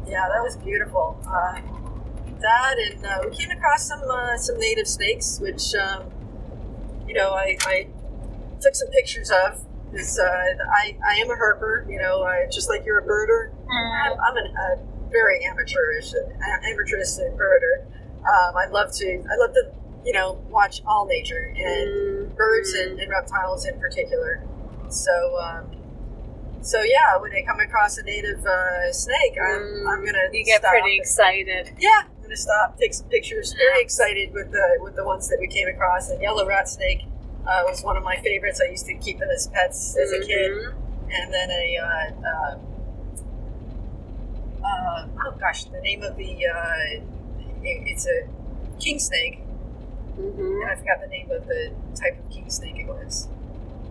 yeah, 0.07 0.29
that 0.33 0.43
was 0.43 0.57
beautiful. 0.57 1.21
Uh, 1.29 1.61
that 2.41 2.77
and 2.79 3.05
uh, 3.05 3.19
we 3.25 3.37
came 3.37 3.51
across 3.51 3.87
some 3.87 4.03
uh, 4.11 4.37
some 4.39 4.59
native 4.59 4.89
snakes, 4.89 5.39
which 5.41 5.75
um, 5.75 6.05
you 7.07 7.15
know 7.15 7.33
I, 7.33 7.57
I 7.67 7.89
took 8.61 8.75
some 8.75 8.89
pictures 8.89 9.31
of. 9.31 9.65
Because 9.91 10.19
uh, 10.19 10.25
I 10.73 10.97
I 11.07 11.15
am 11.21 11.31
a 11.31 11.35
herper, 11.35 11.91
you 11.91 11.99
know, 11.99 12.23
I, 12.23 12.47
just 12.51 12.69
like 12.69 12.85
you're 12.85 12.99
a 12.99 13.07
birder. 13.07 13.53
I'm, 13.71 14.19
I'm 14.21 14.37
an, 14.37 14.47
a 14.57 15.11
very 15.11 15.45
amateurish, 15.47 16.13
amateurish 16.71 17.17
birder. 17.37 17.85
Um, 18.21 18.57
I 18.57 18.67
love 18.71 18.93
to 18.97 19.07
I 19.07 19.37
love 19.41 19.53
to 19.55 19.73
you 20.05 20.13
know 20.13 20.41
watch 20.51 20.83
all 20.87 21.07
nature 21.07 21.55
and 21.57 22.35
birds 22.37 22.73
and, 22.75 22.99
and 23.01 23.11
reptiles 23.11 23.65
in 23.67 23.79
particular. 23.81 24.43
So, 24.91 25.13
um, 25.41 25.71
so 26.61 26.83
yeah, 26.83 27.17
when 27.19 27.33
I 27.33 27.43
come 27.47 27.61
across 27.61 27.99
a 27.99 28.03
native 28.03 28.45
uh, 28.45 28.93
snake, 28.93 29.37
I'm, 29.41 29.87
I'm 29.89 30.05
gonna 30.05 30.19
Mm. 30.31 30.35
You 30.35 30.45
get 30.45 30.63
pretty 30.63 30.93
and- 30.97 31.01
excited. 31.01 31.71
yeah, 31.79 32.03
I'm 32.07 32.23
gonna 32.23 32.37
stop, 32.37 32.79
take 32.79 32.93
some 32.93 33.09
pictures. 33.09 33.55
Very 33.55 33.81
excited 33.83 34.33
with 34.35 34.51
the 34.53 34.79
with 34.81 34.97
the 34.97 35.05
ones 35.05 35.29
that 35.29 35.39
we 35.41 35.47
came 35.49 35.69
across. 35.69 36.11
And 36.11 36.21
yellow 36.21 36.47
rat 36.47 36.69
snake 36.69 37.03
uh, 37.49 37.63
was 37.67 37.83
one 37.83 37.97
of 37.97 38.03
my 38.05 38.17
favorites. 38.17 38.61
I 38.67 38.71
used 38.71 38.87
to 38.87 38.95
keep 38.95 39.19
them 39.19 39.31
as 39.35 39.47
pets 39.49 39.97
as 39.97 40.13
a 40.13 40.21
kid. 40.25 40.51
Mhm. 40.53 40.75
And 41.11 41.33
then 41.33 41.51
a 41.51 41.79
uh, 41.79 42.29
uh, 42.29 42.59
uh, 44.65 45.07
oh 45.27 45.33
gosh, 45.41 45.65
the 45.65 45.81
name 45.81 46.03
of 46.03 46.17
the 46.17 46.47
uh, 46.47 47.01
it, 47.01 47.03
it's 47.63 48.07
a 48.07 48.29
king 48.79 48.99
snake, 48.99 49.41
Mhm. 50.19 50.63
and 50.63 50.71
I 50.71 50.77
forgot 50.77 51.01
the 51.01 51.07
name 51.09 51.31
of 51.31 51.47
the 51.47 51.71
type 51.95 52.19
of 52.19 52.31
king 52.31 52.51
snake 52.51 52.77
it 52.79 52.87
was. 52.87 53.29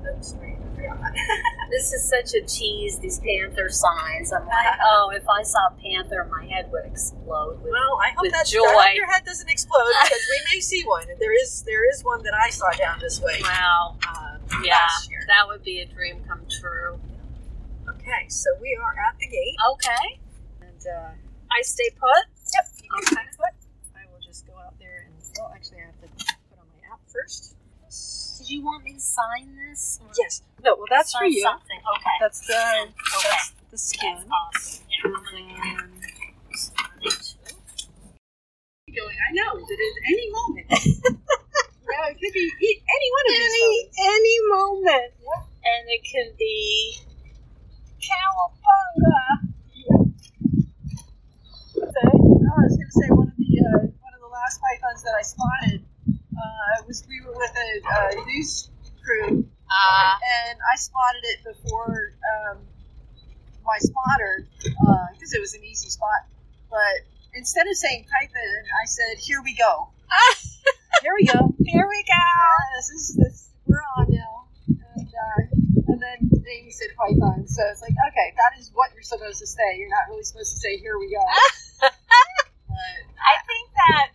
I'm 0.08 0.22
sorry, 0.22 0.52
I 0.52 0.56
forgot. 0.56 0.57
This 1.70 1.92
is 1.92 2.08
such 2.08 2.34
a 2.34 2.42
tease, 2.46 2.98
these 3.00 3.20
panther 3.20 3.68
signs. 3.70 4.32
I'm 4.32 4.48
like, 4.48 4.80
oh, 4.84 5.12
if 5.14 5.28
I 5.28 5.44
saw 5.44 5.68
a 5.68 5.76
panther, 5.84 6.26
my 6.32 6.46
head 6.46 6.72
would 6.72 6.86
explode. 6.86 7.60
With, 7.62 7.72
well, 7.74 8.00
I 8.02 8.12
hope 8.16 8.32
that 8.32 8.48
joy. 8.48 8.64
I 8.64 8.88
hope 8.88 8.96
your 8.96 9.12
head 9.12 9.26
doesn't 9.26 9.50
explode 9.50 9.92
because 10.04 10.22
we 10.32 10.56
may 10.56 10.62
see 10.62 10.84
one. 10.86 11.04
There 11.20 11.34
is 11.44 11.64
there 11.64 11.84
is 11.92 12.04
one 12.06 12.24
that 12.24 12.34
I 12.34 12.50
saw 12.52 12.72
down 12.72 13.00
this 13.02 13.20
way. 13.22 13.40
wow. 13.44 13.98
Uh, 14.08 14.38
Yeah, 14.64 14.88
that 15.28 15.44
would 15.48 15.62
be 15.64 15.82
a 15.82 15.86
dream 15.86 16.24
come 16.26 16.42
true. 16.50 16.98
Okay, 17.90 18.30
so 18.30 18.50
we 18.62 18.80
are 18.82 18.96
at 19.10 19.20
the 19.20 19.28
gate, 19.28 19.56
Okay. 19.74 20.20
and 20.62 20.82
uh, 20.88 21.10
I 21.52 21.62
stay 21.64 21.90
put. 22.00 22.26
yep. 22.56 22.66
Okay. 23.12 23.28
put. 23.36 23.54
I 23.94 24.08
will 24.12 24.22
just 24.26 24.48
go 24.48 24.54
out 24.66 24.80
there 24.80 25.08
and 25.08 25.14
well, 25.38 25.52
actually, 25.54 25.80
I 25.84 25.86
have 25.88 26.00
to 26.02 26.08
put 26.08 26.60
on 26.60 26.66
my 26.72 26.94
app 26.94 27.02
first. 27.12 27.57
Did 28.48 28.54
you 28.54 28.64
want 28.64 28.86
me 28.86 28.94
to 28.94 29.00
sign 29.02 29.60
this? 29.60 30.00
Yes. 30.18 30.42
No, 30.64 30.78
well, 30.78 30.86
that's 30.90 31.12
for 31.12 31.26
you. 31.26 31.44
Something. 31.44 31.84
Okay. 31.84 32.16
That's 32.22 32.40
the 32.48 32.56
Okay. 32.56 33.28
that's 33.28 33.52
the 33.72 33.78
skin. 33.78 34.16
That's 34.16 34.32
awesome. 34.32 34.88
Yeah, 34.88 35.04
I'm 35.04 35.12
gonna 35.20 35.84
And 35.84 35.92
sign 36.56 36.96
it 37.04 37.12
too. 37.12 37.52
going, 38.96 39.18
I 39.20 39.32
know 39.36 39.52
that 39.60 39.80
at 39.84 39.96
any 40.08 40.32
moment. 40.32 40.66
yeah, 40.72 42.08
it 42.08 42.16
could 42.24 42.32
be 42.32 42.48
any 42.88 43.10
one 43.12 43.26
of 43.28 43.36
these 43.36 43.52
Any 43.52 43.92
any 44.16 44.38
moment, 44.48 45.12
Yeah. 45.20 45.44
and 45.68 45.84
it 45.92 46.02
can 46.08 46.32
be 46.40 47.04
cowabunga. 48.00 49.44
Say, 51.76 52.16
oh, 52.16 52.48
I 52.48 52.64
was 52.64 52.80
going 52.80 52.88
to 52.88 52.96
say 52.96 53.08
one 53.12 53.28
of 53.28 53.36
the 53.36 53.52
uh, 53.60 53.92
one 53.92 54.14
of 54.16 54.22
the 54.24 54.32
last 54.32 54.62
pythons 54.64 55.04
that 55.04 55.16
I 55.20 55.22
spotted 55.22 55.84
uh, 56.38 56.84
was 56.88 57.04
we 57.10 57.22
were 57.26 57.36
with 57.36 57.52
a 57.52 57.70
uh, 57.84 58.26
news 58.26 58.70
crew 59.04 59.46
Uh, 59.68 60.16
and 60.48 60.60
I 60.72 60.76
spotted 60.78 61.24
it 61.24 61.40
before 61.44 62.14
um, 62.24 62.58
my 63.66 63.78
spotter 63.80 64.48
because 65.14 65.34
it 65.34 65.42
was 65.42 65.54
an 65.56 65.64
easy 65.64 65.90
spot. 65.90 66.30
But 66.70 67.04
instead 67.34 67.68
of 67.68 67.76
saying 67.76 68.06
python, 68.08 68.64
I 68.82 68.86
said, 68.86 69.18
"Here 69.26 69.42
we 69.44 69.56
go." 69.56 69.90
Here 71.04 71.14
we 71.14 71.26
go. 71.28 71.54
here 71.66 71.88
we 71.88 72.04
go. 72.04 72.18
Uh, 72.18 72.64
this 72.78 72.90
is 72.90 73.16
this. 73.16 73.50
We're 73.68 73.84
on 73.98 74.08
now, 74.10 74.48
and 74.68 75.08
uh, 75.08 75.92
and 75.94 76.02
then 76.02 76.38
name 76.48 76.72
said 76.72 76.96
python, 76.96 77.48
so 77.48 77.62
it's 77.72 77.82
like, 77.82 77.92
okay, 77.92 78.30
that 78.40 78.60
is 78.60 78.72
what 78.74 78.90
you're 78.96 79.04
supposed 79.04 79.40
to 79.40 79.48
say. 79.48 79.78
You're 79.78 79.92
not 79.92 80.08
really 80.10 80.24
supposed 80.24 80.54
to 80.56 80.60
say, 80.60 80.78
here 80.78 80.98
we 80.98 81.12
go. 81.12 81.24
but, 81.82 81.92
I 83.18 83.36
think 83.44 83.66
that 83.76 84.08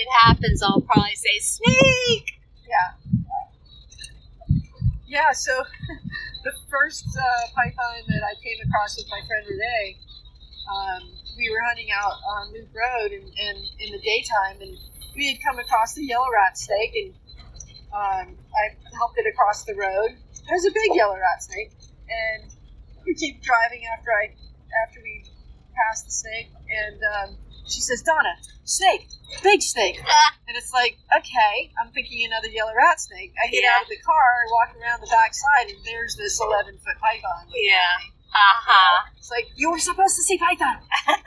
it 0.00 0.08
happens, 0.24 0.62
I'll 0.62 0.80
probably 0.80 1.14
say 1.14 1.38
snake. 1.38 2.40
yeah. 2.64 2.96
Yeah, 5.06 5.32
so 5.32 5.50
the 6.44 6.52
first 6.70 7.04
uh, 7.18 7.46
python 7.54 8.06
that 8.08 8.22
I 8.22 8.34
came 8.40 8.58
across 8.64 8.96
with 8.96 9.06
my 9.10 9.20
friend 9.26 9.44
Renee, 9.44 9.98
um, 10.70 11.02
we 11.36 11.50
were 11.50 11.60
hunting 11.66 11.90
out 11.90 12.14
on 12.14 12.52
Loop 12.52 12.70
Road 12.70 13.12
and, 13.12 13.26
and 13.26 13.58
in 13.80 13.90
the 13.90 13.98
daytime, 13.98 14.62
and 14.62 14.78
we 15.16 15.34
had 15.34 15.38
come 15.42 15.58
across 15.58 15.94
the 15.94 16.04
yellow 16.04 16.30
rat 16.32 16.56
snake, 16.56 16.94
and 16.94 17.14
um, 17.92 18.38
I 18.54 18.64
helped 18.96 19.18
it 19.18 19.26
across 19.26 19.64
the 19.64 19.74
road. 19.74 20.14
Was 20.48 20.66
a 20.66 20.70
big 20.70 20.94
yellow 20.94 21.18
rat 21.18 21.42
snake, 21.42 21.70
and 22.08 22.50
we 23.04 23.14
keep 23.14 23.42
driving 23.42 23.82
after 23.86 24.10
I 24.10 24.34
after 24.86 25.00
we 25.02 25.24
passed 25.74 26.06
the 26.06 26.12
snake, 26.12 26.50
and 26.70 26.98
um, 27.02 27.36
she 27.70 27.80
says, 27.80 28.02
"Donna, 28.02 28.34
snake, 28.64 29.08
big 29.42 29.62
snake," 29.62 29.98
and 30.48 30.56
it's 30.56 30.72
like, 30.72 30.98
okay, 31.16 31.70
I'm 31.80 31.90
thinking 31.92 32.24
another 32.26 32.48
yellow 32.48 32.74
rat 32.76 33.00
snake. 33.00 33.32
I 33.42 33.48
get 33.50 33.62
Yeah. 33.62 33.76
out 33.76 33.82
of 33.82 33.88
the 33.88 33.98
car, 33.98 34.42
and 34.42 34.50
walk 34.52 34.74
around 34.76 35.00
the 35.00 35.06
back 35.10 35.32
side, 35.34 35.70
and 35.70 35.78
there's 35.84 36.16
this 36.16 36.40
11 36.40 36.78
foot 36.78 36.98
python. 37.00 37.46
Yeah. 37.54 37.78
Uh 38.32 38.56
huh. 38.66 39.10
It's 39.18 39.30
like 39.30 39.48
you 39.56 39.70
were 39.70 39.78
supposed 39.78 40.16
to 40.16 40.22
see 40.22 40.38
python. 40.38 40.78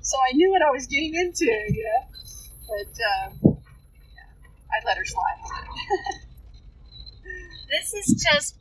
so 0.00 0.16
I 0.28 0.32
knew 0.34 0.50
what 0.50 0.62
I 0.62 0.70
was 0.70 0.86
getting 0.86 1.14
into, 1.14 1.44
you 1.46 1.84
know. 1.84 2.06
But 2.68 2.92
um, 3.02 3.58
yeah, 4.14 4.72
I 4.72 4.84
let 4.86 4.96
her 4.98 5.04
slide. 5.04 5.40
This 7.68 7.92
is 7.94 8.22
just. 8.22 8.54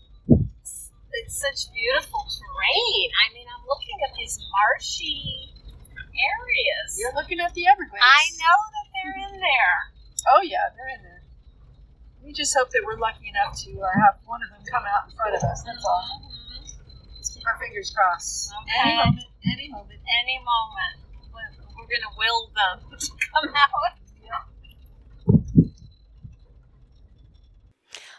It's 1.23 1.39
such 1.39 1.71
beautiful 1.73 2.23
terrain. 2.27 3.07
I 3.23 3.31
mean, 3.33 3.47
I'm 3.47 3.63
looking 3.67 3.97
at 4.03 4.11
these 4.17 4.35
marshy 4.51 5.53
areas. 6.11 6.99
You're 6.99 7.15
looking 7.15 7.39
at 7.39 7.53
the 7.53 7.67
Everglades. 7.67 8.03
I 8.03 8.23
know 8.39 8.57
that 8.75 8.87
they're 8.93 9.17
in 9.31 9.33
there. 9.39 9.77
Oh 10.35 10.41
yeah, 10.43 10.65
they're 10.75 10.91
in 10.97 11.01
there. 11.03 11.21
We 12.23 12.33
just 12.33 12.51
hope 12.57 12.69
that 12.71 12.81
we're 12.83 12.97
lucky 12.97 13.29
enough 13.29 13.53
to 13.63 13.71
uh, 13.79 13.87
have 14.01 14.17
one 14.25 14.41
of 14.41 14.49
them 14.49 14.63
come 14.65 14.83
out 14.83 15.07
in 15.09 15.15
front 15.15 15.35
of 15.37 15.43
us. 15.45 15.61
That's 15.63 15.85
all. 15.85 16.03
Mhm. 16.25 16.65
Let's 17.15 17.29
keep 17.31 17.45
our 17.45 17.57
fingers 17.61 17.93
crossed. 17.93 18.51
Okay. 18.65 18.81
Any 18.81 18.95
moment. 18.97 19.29
Any 19.45 19.69
moment. 19.69 20.01
Any 20.09 20.37
moment, 20.41 20.95
we're- 21.31 21.55
we're 21.77 21.89
gonna 21.91 22.11
will 22.17 22.49
them 22.57 22.77
to 22.99 23.11
come 23.29 23.49
out. 23.53 23.93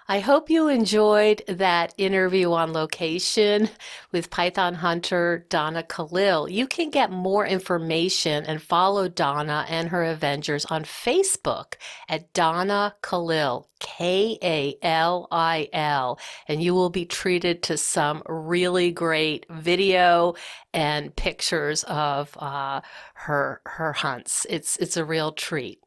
I 0.09 0.21
hope 0.21 0.51
you 0.51 0.69
enjoyed 0.69 1.43
that 1.49 1.93
interview 1.99 2.53
on 2.53 2.73
location 2.73 3.69
with 4.13 4.31
Python 4.31 4.75
hunter 4.75 5.45
Donna 5.49 5.83
Kalil. 5.83 6.49
You 6.49 6.69
can 6.69 6.91
get 6.91 7.11
more 7.11 7.45
information 7.45 8.45
and 8.45 8.63
follow 8.63 9.09
Donna 9.09 9.67
and 9.69 9.89
her 9.89 10.05
Avengers 10.05 10.65
on 10.67 10.85
Facebook 10.85 11.75
at 12.09 12.33
Donna 12.33 12.95
Kalil, 13.03 13.69
K 13.81 14.39
A 14.45 14.77
L 14.81 15.27
I 15.33 15.69
L, 15.73 16.21
and 16.47 16.63
you 16.63 16.73
will 16.73 16.91
be 16.91 17.05
treated 17.05 17.65
to 17.65 17.77
some 17.77 18.23
really 18.29 18.93
great 18.93 19.45
video 19.51 20.35
and 20.73 21.17
pictures 21.17 21.83
of 21.83 22.37
uh, 22.39 22.81
her 23.15 23.61
her 23.67 23.93
hunts. 23.93 24.47
It's 24.49 24.77
it's 24.77 24.97
a 24.97 25.05
real 25.05 25.33
treat. 25.33 25.81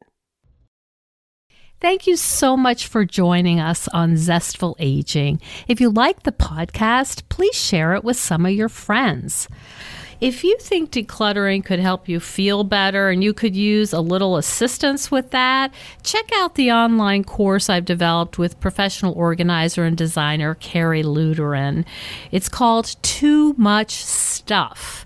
Thank 1.82 2.08
you 2.08 2.18
so 2.18 2.58
much 2.58 2.88
for 2.88 3.06
joining 3.06 3.62
us 3.62 3.88
on 3.88 4.18
Zestful 4.18 4.76
Aging. 4.80 5.40
If 5.70 5.80
you 5.80 5.90
like 5.90 6.24
the 6.24 6.34
podcast, 6.34 7.24
please 7.30 7.56
share 7.56 7.94
it 7.96 8.04
with 8.04 8.18
some 8.18 8.46
of 8.46 8.52
your 8.52 8.68
friends. 8.68 9.48
If 10.20 10.44
you 10.44 10.58
think 10.60 10.92
decluttering 10.92 11.64
could 11.64 11.80
help 11.80 12.10
you 12.10 12.20
feel 12.20 12.66
better 12.66 13.08
and 13.08 13.24
you 13.24 13.34
could 13.34 13.56
use 13.56 13.94
a 13.94 14.02
little 14.02 14.36
assistance 14.36 15.10
with 15.10 15.32
that, 15.32 15.74
check 16.04 16.30
out 16.36 16.56
the 16.56 16.70
online 16.74 17.24
course 17.24 17.70
I've 17.70 17.86
developed 17.86 18.38
with 18.38 18.60
professional 18.60 19.14
organizer 19.14 19.86
and 19.86 19.96
designer 19.96 20.56
Carrie 20.56 21.04
Luderin. 21.04 21.86
It's 22.30 22.50
called 22.50 22.98
Too 23.02 23.54
Much 23.58 24.04
Stuff. 24.04 25.06